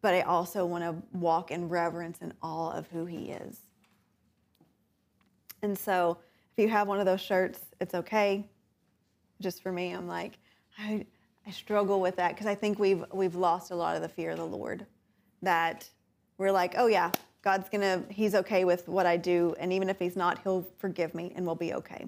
[0.00, 3.58] but I also want to walk in reverence and awe of who he is.
[5.60, 6.16] And so
[6.56, 8.46] if you have one of those shirts, it's okay.
[9.42, 10.38] Just for me, I'm like,
[10.78, 11.04] I,
[11.46, 14.30] I struggle with that because I think we've we've lost a lot of the fear
[14.30, 14.86] of the Lord.
[15.42, 15.88] That
[16.38, 17.10] we're like, oh yeah,
[17.42, 21.14] God's gonna, He's okay with what I do, and even if He's not, He'll forgive
[21.14, 22.06] me and we'll be okay.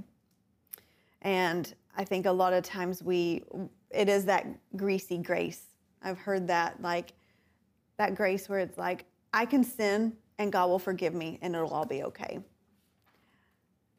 [1.23, 3.45] And I think a lot of times we,
[3.91, 4.47] it is that
[4.77, 5.63] greasy grace.
[6.03, 7.13] I've heard that like
[7.99, 11.71] that grace where it's like, I can sin and God will forgive me and it'll
[11.71, 12.41] all be okay.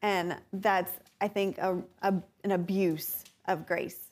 [0.02, 4.10] And that's, I think, a, a, an abuse of grace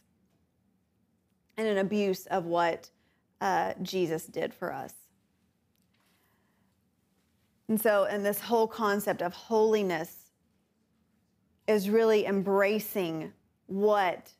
[1.56, 2.90] and an abuse of what
[3.40, 4.94] uh, Jesus did for us.
[7.68, 10.30] And so, and this whole concept of holiness
[11.66, 13.32] is really embracing
[13.66, 14.30] what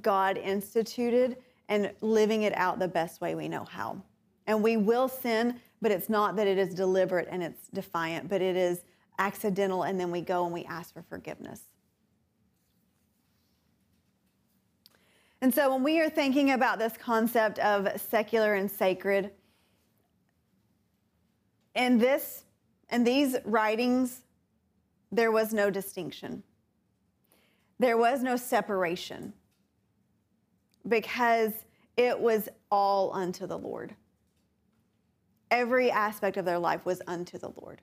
[0.00, 1.36] God instituted
[1.68, 4.02] and living it out the best way we know how.
[4.46, 8.42] And we will sin, but it's not that it is deliberate and it's defiant, but
[8.42, 8.84] it is
[9.18, 11.60] accidental, and then we go and we ask for forgiveness.
[15.44, 19.30] And so when we are thinking about this concept of secular and sacred,
[21.74, 22.44] in this
[22.88, 24.22] in these writings,
[25.12, 26.42] there was no distinction.
[27.78, 29.34] There was no separation
[30.88, 31.52] because
[31.98, 33.94] it was all unto the Lord.
[35.50, 37.82] Every aspect of their life was unto the Lord.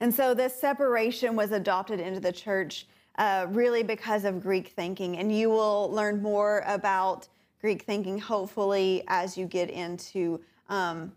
[0.00, 2.86] And so this separation was adopted into the church
[3.18, 5.18] uh, really because of Greek thinking.
[5.18, 7.28] And you will learn more about
[7.60, 11.12] Greek thinking, hopefully, as you get into um,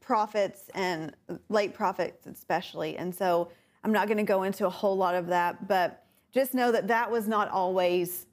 [0.00, 1.14] prophets and
[1.48, 2.96] late prophets, especially.
[2.96, 3.50] And so
[3.82, 6.86] I'm not going to go into a whole lot of that, but just know that
[6.88, 8.26] that was not always,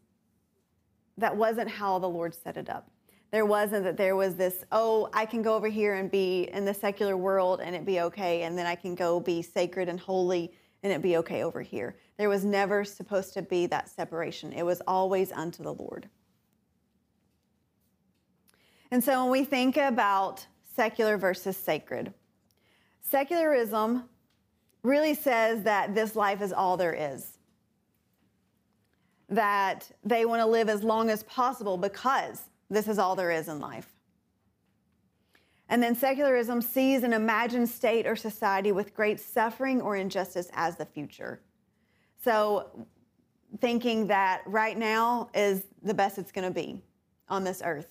[1.18, 2.90] that wasn't how the Lord set it up.
[3.31, 6.65] There wasn't that there was this, oh, I can go over here and be in
[6.65, 9.99] the secular world and it be okay, and then I can go be sacred and
[9.99, 10.53] holy
[10.84, 11.95] and it be okay over here.
[12.18, 14.53] There was never supposed to be that separation.
[14.53, 16.10] It was always unto the Lord.
[18.91, 20.45] And so when we think about
[20.76, 22.14] secular versus sacred,
[23.02, 24.03] secularism
[24.84, 27.38] really says that this life is all there is
[29.30, 33.48] that they want to live as long as possible because this is all there is
[33.48, 33.88] in life.
[35.69, 40.77] And then secularism sees an imagined state or society with great suffering or injustice as
[40.77, 41.41] the future.
[42.24, 42.88] So,
[43.60, 46.82] thinking that right now is the best it's going to be
[47.30, 47.88] on this earth,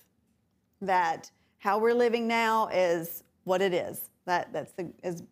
[0.81, 1.29] that
[1.59, 5.23] how we're living now is what it is, that, that's the, as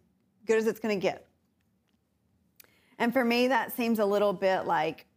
[0.45, 1.28] good as it's going to get.
[2.99, 5.07] And for me, that seems a little bit like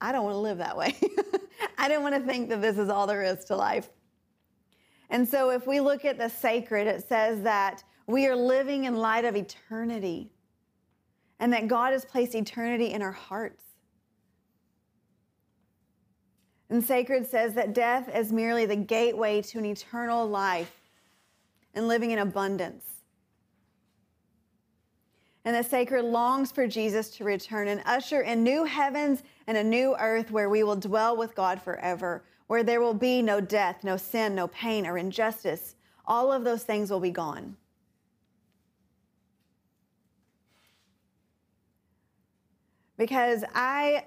[0.00, 0.96] I don't want to live that way.
[1.78, 3.88] I don't want to think that this is all there is to life.
[5.10, 8.96] And so, if we look at the sacred, it says that we are living in
[8.96, 10.31] light of eternity
[11.42, 13.64] and that God has placed eternity in our hearts.
[16.70, 20.72] And sacred says that death is merely the gateway to an eternal life
[21.74, 22.84] and living in abundance.
[25.44, 29.64] And the sacred longs for Jesus to return and usher in new heavens and a
[29.64, 33.82] new earth where we will dwell with God forever, where there will be no death,
[33.82, 35.74] no sin, no pain, or injustice.
[36.06, 37.56] All of those things will be gone.
[43.02, 44.06] Because I,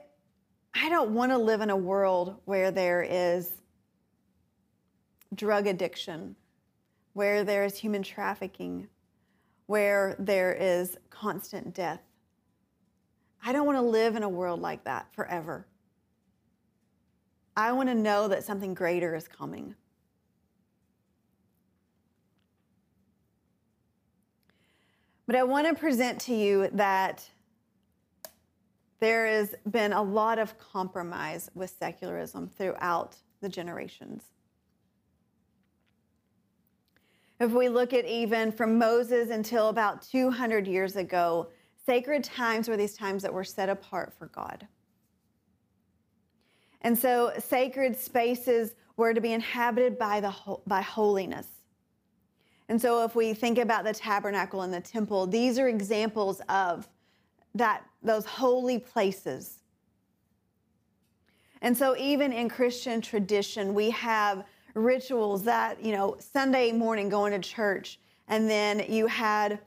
[0.74, 3.52] I don't want to live in a world where there is
[5.36, 6.38] drug addiction
[7.12, 8.88] where there is human trafficking,
[9.66, 12.00] where there is constant death.
[13.44, 15.68] I don't want to live in a world like that forever.
[17.58, 19.76] I want to know that something greater is coming.
[25.28, 27.30] But I want to present to you that
[29.00, 34.24] there has been a lot of compromise with secularism throughout the generations.
[37.40, 41.50] If we look at even from Moses until about 200 years ago,
[41.86, 44.66] sacred times were these times that were set apart for God.
[46.82, 50.34] And so sacred spaces were to be inhabited by, the,
[50.66, 51.48] by holiness.
[52.70, 56.88] And so if we think about the tabernacle and the temple, these are examples of
[57.56, 59.60] that those holy places.
[61.62, 64.46] And so even in Christian tradition, we have
[64.76, 69.60] rituals that, you know, Sunday morning going to church, and then you had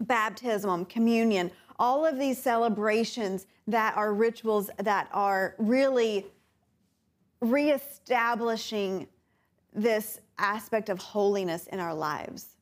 [0.00, 6.26] baptism, communion, all of these celebrations that are rituals that are really
[7.40, 9.06] reestablishing
[9.74, 12.56] this aspect of holiness in our lives.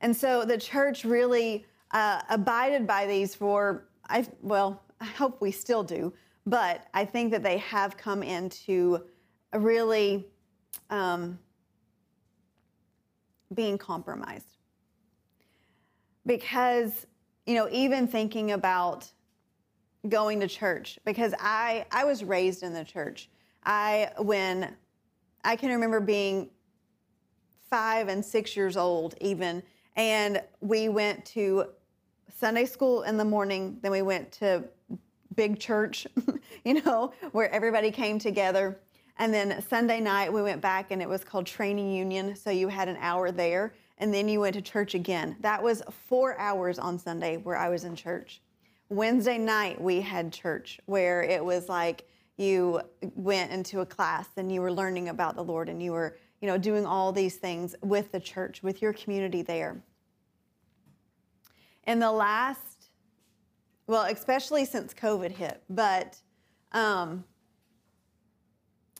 [0.00, 5.50] And so the church really uh, abided by these for, I, well, I hope we
[5.50, 6.12] still do,
[6.46, 9.04] but I think that they have come into
[9.54, 10.26] really
[10.90, 11.38] um,
[13.54, 14.56] being compromised.
[16.26, 17.06] Because,
[17.46, 19.10] you know, even thinking about
[20.08, 23.30] going to church, because I, I was raised in the church.
[23.64, 24.74] I, when
[25.44, 26.50] I can remember being
[27.70, 29.62] five and six years old, even,
[29.98, 31.66] and we went to
[32.34, 34.64] Sunday school in the morning, then we went to
[35.34, 36.06] big church,
[36.64, 38.78] you know, where everybody came together.
[39.18, 42.36] And then Sunday night, we went back and it was called Training Union.
[42.36, 45.36] So you had an hour there and then you went to church again.
[45.40, 48.40] That was four hours on Sunday where I was in church.
[48.90, 52.06] Wednesday night, we had church where it was like
[52.36, 52.80] you
[53.16, 56.48] went into a class and you were learning about the Lord and you were, you
[56.48, 59.82] know, doing all these things with the church, with your community there.
[61.86, 62.90] In the last,
[63.86, 66.18] well, especially since COVID hit, but
[66.72, 67.24] um,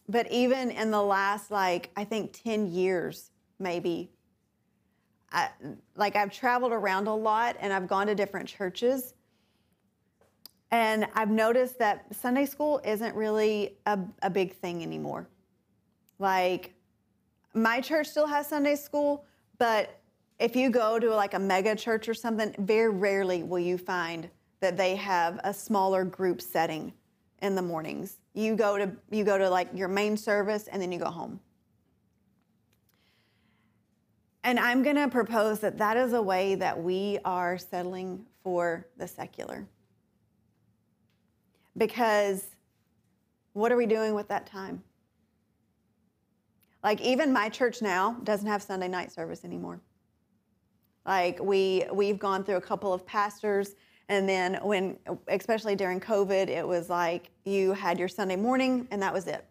[0.09, 4.11] but even in the last like I think 10 years maybe
[5.31, 5.51] I,
[5.95, 9.15] like I've traveled around a lot and I've gone to different churches
[10.71, 15.29] and I've noticed that Sunday school isn't really a, a big thing anymore.
[16.19, 16.75] Like
[17.63, 19.25] my church still has Sunday school,
[19.59, 19.99] but
[20.39, 24.29] if you go to like a mega church or something, very rarely will you find
[24.61, 26.93] that they have a smaller group setting
[27.43, 28.19] in the mornings.
[28.35, 31.41] You go to you go to like your main service and then you go home.
[34.45, 38.87] And I'm going to propose that that is a way that we are settling for
[38.97, 39.67] the secular.
[41.77, 42.47] Because
[43.53, 44.83] what are we doing with that time?
[46.83, 49.81] Like even my church now doesn't have Sunday night service anymore.
[51.07, 53.75] Like we we've gone through a couple of pastors
[54.09, 54.99] and then when
[55.29, 59.45] especially during COVID it was like you had your Sunday morning and that was it.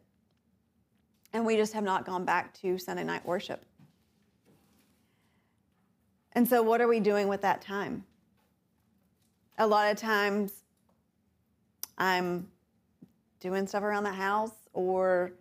[1.34, 3.66] And we just have not gone back to Sunday night worship.
[6.34, 8.06] And so what are we doing with that time?
[9.58, 10.52] A lot of times
[11.98, 12.48] I'm
[13.40, 15.34] doing stuff around the house or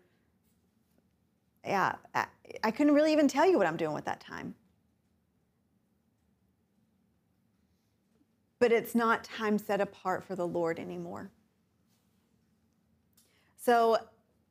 [1.67, 2.27] yeah, I,
[2.63, 4.55] I couldn't really even tell you what I'm doing with that time.
[8.59, 11.31] but it's not time set apart for the Lord anymore.
[13.59, 13.99] So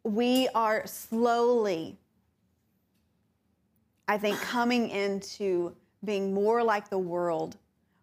[0.03, 1.97] we are slowly,
[4.07, 7.57] I think, coming into being more like the world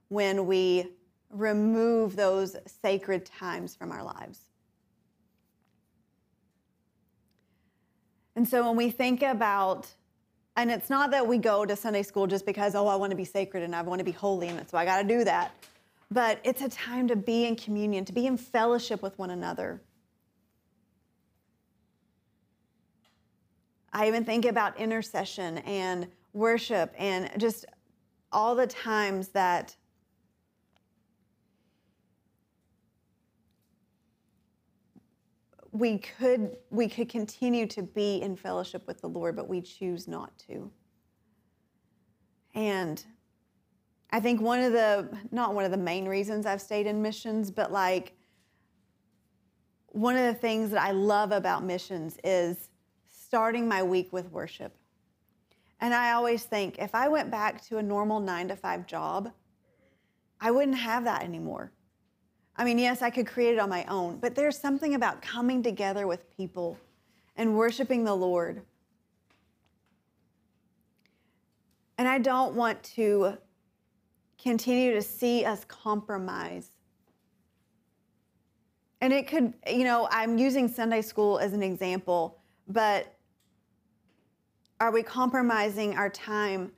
[0.09, 0.89] when we
[1.31, 4.41] remove those sacred times from our lives.
[8.37, 9.89] And so when we think about,
[10.57, 13.17] and it's not that we go to Sunday school just because, oh, I want to
[13.17, 15.55] be sacred and I want to be holy, and so I got to do that
[16.13, 19.81] but it's a time to be in communion, to be in fellowship with one another.
[23.93, 27.67] I even think about intercession and worship and just
[28.31, 29.77] all the times that
[35.73, 40.07] we could we could continue to be in fellowship with the Lord, but we choose
[40.07, 40.71] not to.
[42.55, 43.03] And
[44.11, 47.51] I think one of the, not one of the main reasons I've stayed in missions,
[47.51, 48.13] but like
[49.87, 52.69] one of the things that I love about missions is
[53.09, 54.77] starting my week with worship.
[55.81, 59.33] And I always think if I went back to a normal nine to five job,
[60.41, 61.73] I wouldn't have that anymore.
[62.57, 65.63] I mean, yes, I could create it on my own, but there's something about coming
[65.63, 66.79] together with people
[67.37, 68.63] and worshiping the Lord.
[71.97, 73.39] And I don't want to
[74.43, 76.69] continue to see us compromise.
[79.01, 82.39] And it could, you know, I'm using Sunday school as an example,
[82.69, 83.15] but
[84.81, 86.73] are we compromising our time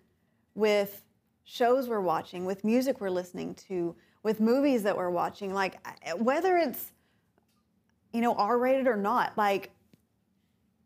[0.55, 1.03] with
[1.45, 3.95] shows we're watching, with music we're listening to,
[4.25, 5.55] with movies that we're watching?
[5.55, 5.79] Like,
[6.17, 6.91] whether it's,
[8.13, 9.71] you know, R rated or not, like,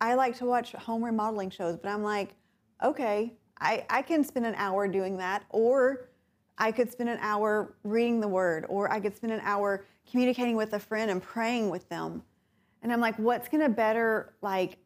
[0.00, 2.34] I like to watch home remodeling shows, but I'm like,
[2.84, 6.10] okay, I, I can spend an hour doing that, or
[6.58, 10.56] I could spend an hour reading the word, or I could spend an hour communicating
[10.56, 12.22] with a friend and praying with them.
[12.82, 14.78] And I'm like, what's to better, like,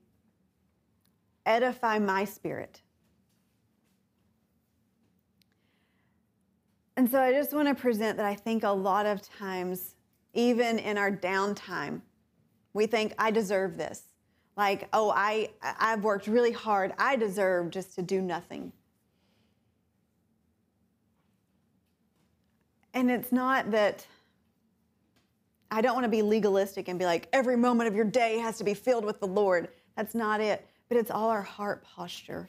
[1.47, 2.82] edify my spirit?
[6.97, 9.95] And so I just want to present that I think a lot of times,
[10.35, 12.03] even in our downtime,
[12.75, 14.03] we think, I deserve this.
[14.57, 16.93] Like, oh, I, I've worked really hard.
[16.99, 18.73] I deserve just to do nothing.
[22.95, 24.07] And it's not that
[25.71, 28.59] I don't want to be legalistic and be like, every moment of your day has
[28.59, 29.69] to be filled with the Lord.
[29.97, 30.67] That's not it.
[30.91, 32.49] But it's all our heart posture.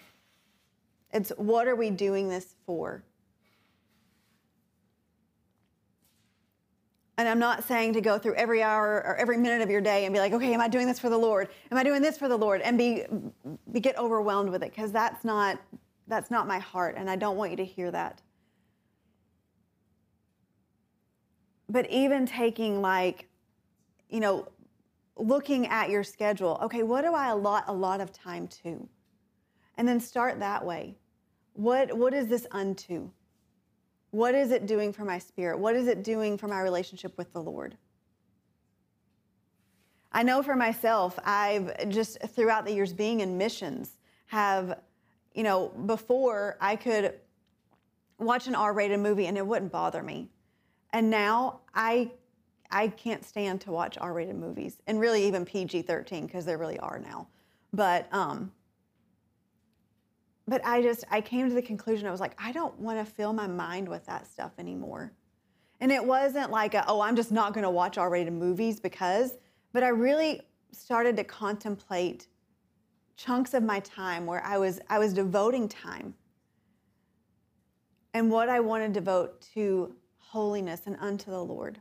[1.14, 3.06] It's what are we doing this for?
[7.24, 10.04] And I'm not saying to go through every hour or every minute of your day
[10.04, 11.48] and be like, okay, am I doing this for the Lord?
[11.72, 12.60] Am I doing this for the Lord?
[12.60, 13.06] And be,
[13.72, 15.58] be get overwhelmed with it because that's not
[16.06, 18.22] that's not my heart, and I don't want you to hear that.
[21.70, 23.30] But even taking like,
[24.10, 24.50] you know,
[25.16, 28.86] looking at your schedule, okay, what do I allot a lot of time to?
[29.78, 30.98] And then start that way.
[31.54, 33.10] What what is this unto?
[34.14, 35.58] What is it doing for my spirit?
[35.58, 37.76] What is it doing for my relationship with the Lord?
[40.12, 44.82] I know for myself, I've just throughout the years being in missions have,
[45.34, 47.16] you know, before I could
[48.20, 50.30] watch an R-rated movie and it wouldn't bother me.
[50.92, 52.12] And now I
[52.70, 57.00] I can't stand to watch R-rated movies and really even PG-13 because there really are
[57.00, 57.30] now.
[57.74, 58.52] But um
[60.48, 63.06] but I just I came to the conclusion I was like I don't want to
[63.06, 65.12] fill my mind with that stuff anymore.
[65.80, 69.34] And it wasn't like a, oh I'm just not going to watch R-rated movies because
[69.74, 70.42] but I really
[70.72, 72.28] started to contemplate
[73.16, 76.14] chunks of my time where I was I was devoting time
[78.14, 81.80] and what I want to devote to holiness and unto the Lord.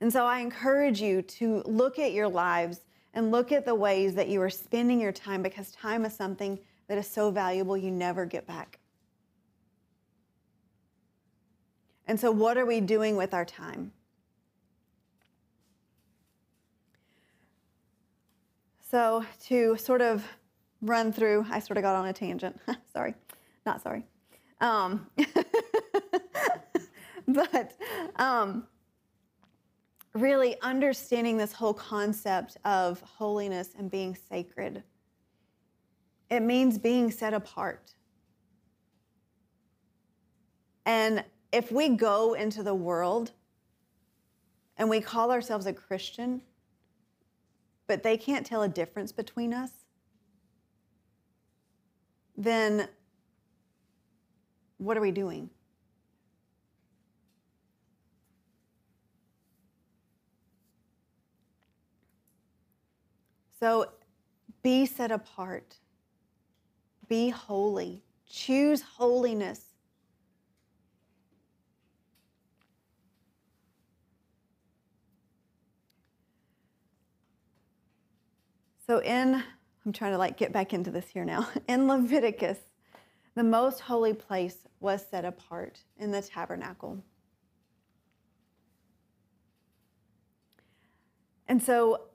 [0.00, 2.80] And so I encourage you to look at your lives
[3.14, 6.58] and look at the ways that you are spending your time because time is something
[6.88, 8.78] that is so valuable you never get back.
[12.06, 13.92] And so, what are we doing with our time?
[18.90, 20.26] So, to sort of
[20.82, 22.60] run through, I sort of got on a tangent.
[22.92, 23.14] sorry,
[23.64, 24.04] not sorry.
[24.60, 25.06] Um,
[27.28, 27.72] but
[28.16, 28.66] um,
[30.14, 34.82] really understanding this whole concept of holiness and being sacred.
[36.30, 37.94] It means being set apart.
[40.86, 43.32] And if we go into the world
[44.76, 46.42] and we call ourselves a Christian,
[47.86, 49.70] but they can't tell a difference between us,
[52.36, 52.88] then
[54.78, 55.50] what are we doing?
[63.60, 63.86] So
[64.62, 65.76] be set apart,
[67.08, 69.60] be holy, choose holiness.
[78.86, 79.42] So in
[79.84, 81.48] I'm trying to like get back into this here now.
[81.68, 82.58] In Leviticus,
[83.34, 87.02] the most holy place was set apart in the tabernacle.
[91.48, 92.09] And so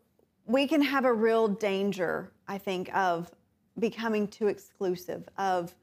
[0.46, 3.32] we can have a real danger, I think, of
[3.80, 5.74] becoming too exclusive, of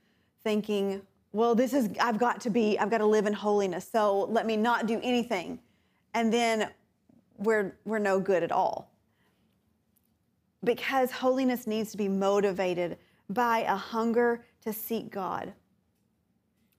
[0.45, 1.03] thinking,
[1.33, 4.47] well, this is, I've got to be, I've got to live in holiness, so let
[4.47, 5.59] me not do anything.
[6.15, 6.71] And then
[7.39, 8.91] we're, we're no good at all.
[10.65, 12.99] Because holiness needs to be motivated
[13.31, 15.53] by a hunger to seek God.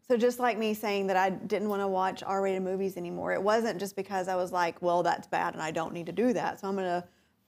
[0.07, 3.41] So just like me saying that I didn't want to watch R-rated movies anymore, it
[3.41, 6.34] wasn't just because I was like, well, that's bad and I don't need to do
[6.34, 7.03] that, so I'm going to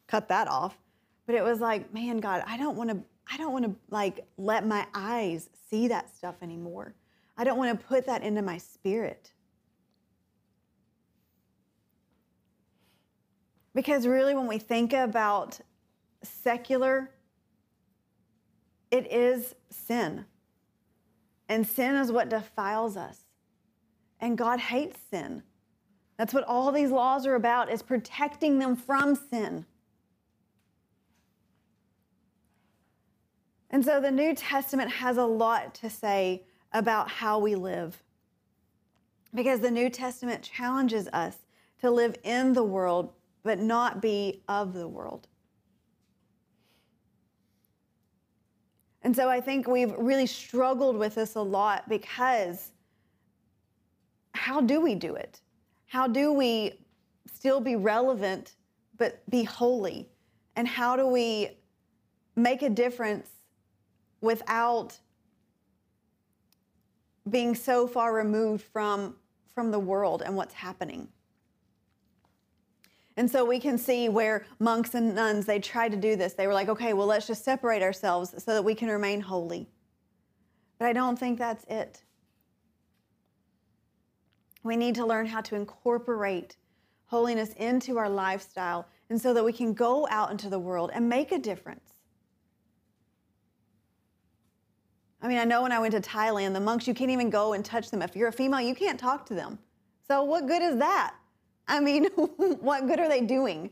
[0.08, 0.78] cut that off.
[1.26, 3.00] But it was like, man, God, I don't want to
[3.32, 6.94] I don't want to like let my eyes see that stuff anymore.
[7.38, 9.32] I don't want to put that into my spirit.
[13.74, 15.60] Because really when we think about
[16.24, 17.12] secular
[18.92, 20.26] it is sin.
[21.50, 23.20] And sin is what defiles us.
[24.20, 25.44] And God hates sin.
[26.18, 29.66] That's what all these laws are about is protecting them from sin.
[33.76, 38.02] And so the New Testament has a lot to say about how we live.
[39.34, 41.36] Because the New Testament challenges us
[41.82, 43.12] to live in the world,
[43.44, 45.28] but not be of the world.
[49.02, 52.72] And so I think we've really struggled with this a lot because
[54.34, 55.42] how do we do it?
[55.88, 56.80] How do we
[57.30, 58.56] still be relevant
[58.98, 60.08] but be holy?
[60.56, 61.58] And how do we
[62.38, 63.28] make a difference
[64.26, 65.00] without
[67.30, 69.16] being so far removed from,
[69.54, 71.08] from the world and what's happening?
[73.18, 76.34] And so we can see where monks and nuns, they tried to do this.
[76.34, 79.70] They were like, okay, well, let's just separate ourselves so that we can remain holy.
[80.78, 82.04] But I don't think that's it.
[84.64, 86.58] We need to learn how to incorporate
[87.06, 91.08] holiness into our lifestyle and so that we can go out into the world and
[91.08, 91.95] make a difference.
[95.26, 97.54] I mean, I know when I went to Thailand, the monks, you can't even go
[97.54, 98.04] and touch them.
[98.04, 99.58] If you're a female, you can't talk to them.
[100.08, 101.16] So, what good is that?
[101.68, 103.72] I mean, what good are they doing?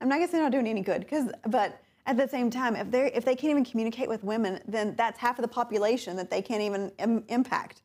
[0.00, 2.90] I'm not gonna say not doing any good, because but at the same time, if
[2.90, 6.32] they if they can't even communicate with women, then that's half of the population that
[6.32, 7.82] they can't even Im- impact.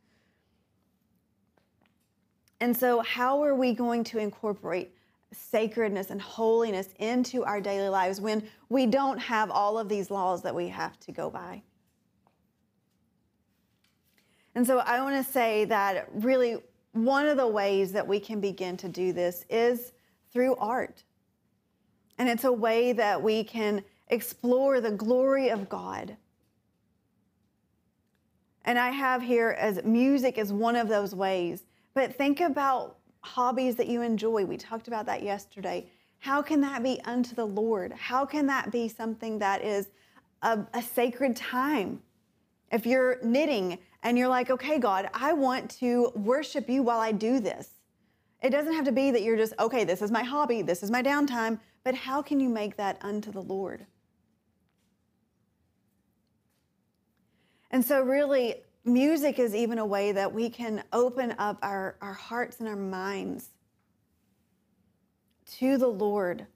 [2.62, 4.96] And so, how are we going to incorporate
[5.32, 10.42] sacredness and holiness into our daily lives when we don't have all of these laws
[10.42, 11.62] that we have to go by?
[14.56, 16.58] And so, I want to say that really
[16.94, 19.94] one of the ways that we can begin to do this is
[20.32, 21.04] through art.
[22.18, 26.16] And it's a way that we can explore the glory of God.
[28.66, 31.64] And I have here as music is one of those ways.
[31.94, 34.46] But think about hobbies that you enjoy.
[34.46, 35.90] We talked about that yesterday.
[36.20, 37.92] How can that be unto the Lord?
[37.94, 39.88] How can that be something that is
[40.44, 42.02] a, a sacred time?
[42.72, 47.12] If you're knitting, and you're like, okay, God, I want to worship you while I
[47.12, 47.70] do this.
[48.42, 50.90] It doesn't have to be that you're just, okay, this is my hobby, this is
[50.90, 53.86] my downtime, but how can you make that unto the Lord?
[57.70, 62.14] And so, really, music is even a way that we can open up our, our
[62.14, 63.50] hearts and our minds
[65.60, 66.48] to the Lord.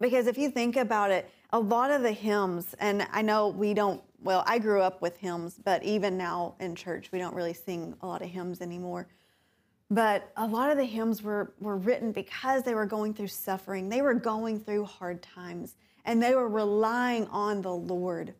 [0.00, 3.74] Because if you think about it, a lot of the hymns, and I know we
[3.74, 7.54] don't well, I grew up with hymns, but even now in church, we don't really
[7.54, 9.08] sing a lot of hymns anymore.
[9.90, 13.88] But a lot of the hymns were, were written because they were going through suffering.
[13.88, 18.34] They were going through hard times, and they were relying on the Lord,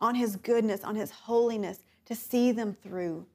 [0.00, 3.26] on His goodness, on His holiness to see them through.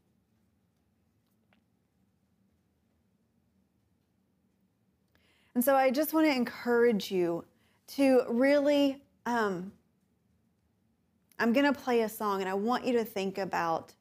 [5.55, 7.45] And so I just want to encourage you
[7.89, 9.71] to really um,
[11.43, 13.91] I'm going to play a song and I want you to think about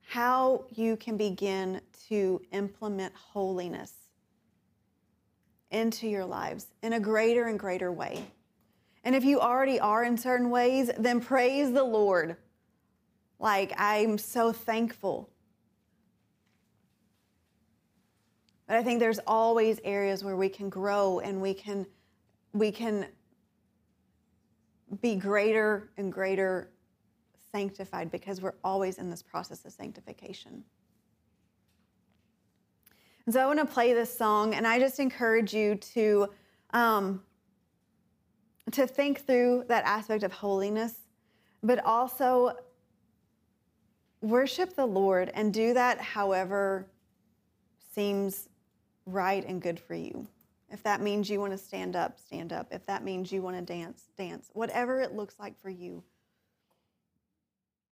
[0.00, 3.92] how you can begin to implement holiness
[5.70, 8.24] into your lives in a greater and greater way.
[9.04, 12.38] And if you already are in certain ways, then praise the Lord.
[13.38, 15.28] Like, I'm so thankful.
[18.66, 21.84] But I think there's always areas where we can grow and we can
[22.54, 23.04] we can
[25.00, 26.70] be greater and greater
[27.52, 30.64] sanctified because we're always in this process of sanctification.
[33.26, 36.28] And so I want to play this song, and I just encourage you to
[36.70, 37.22] um,
[38.72, 40.94] to think through that aspect of holiness,
[41.62, 42.56] but also
[44.20, 46.86] worship the Lord and do that however
[47.94, 48.48] seems
[49.06, 50.26] right and good for you.
[50.70, 52.68] If that means you want to stand up, stand up.
[52.70, 54.50] If that means you want to dance, dance.
[54.52, 56.04] Whatever it looks like for you.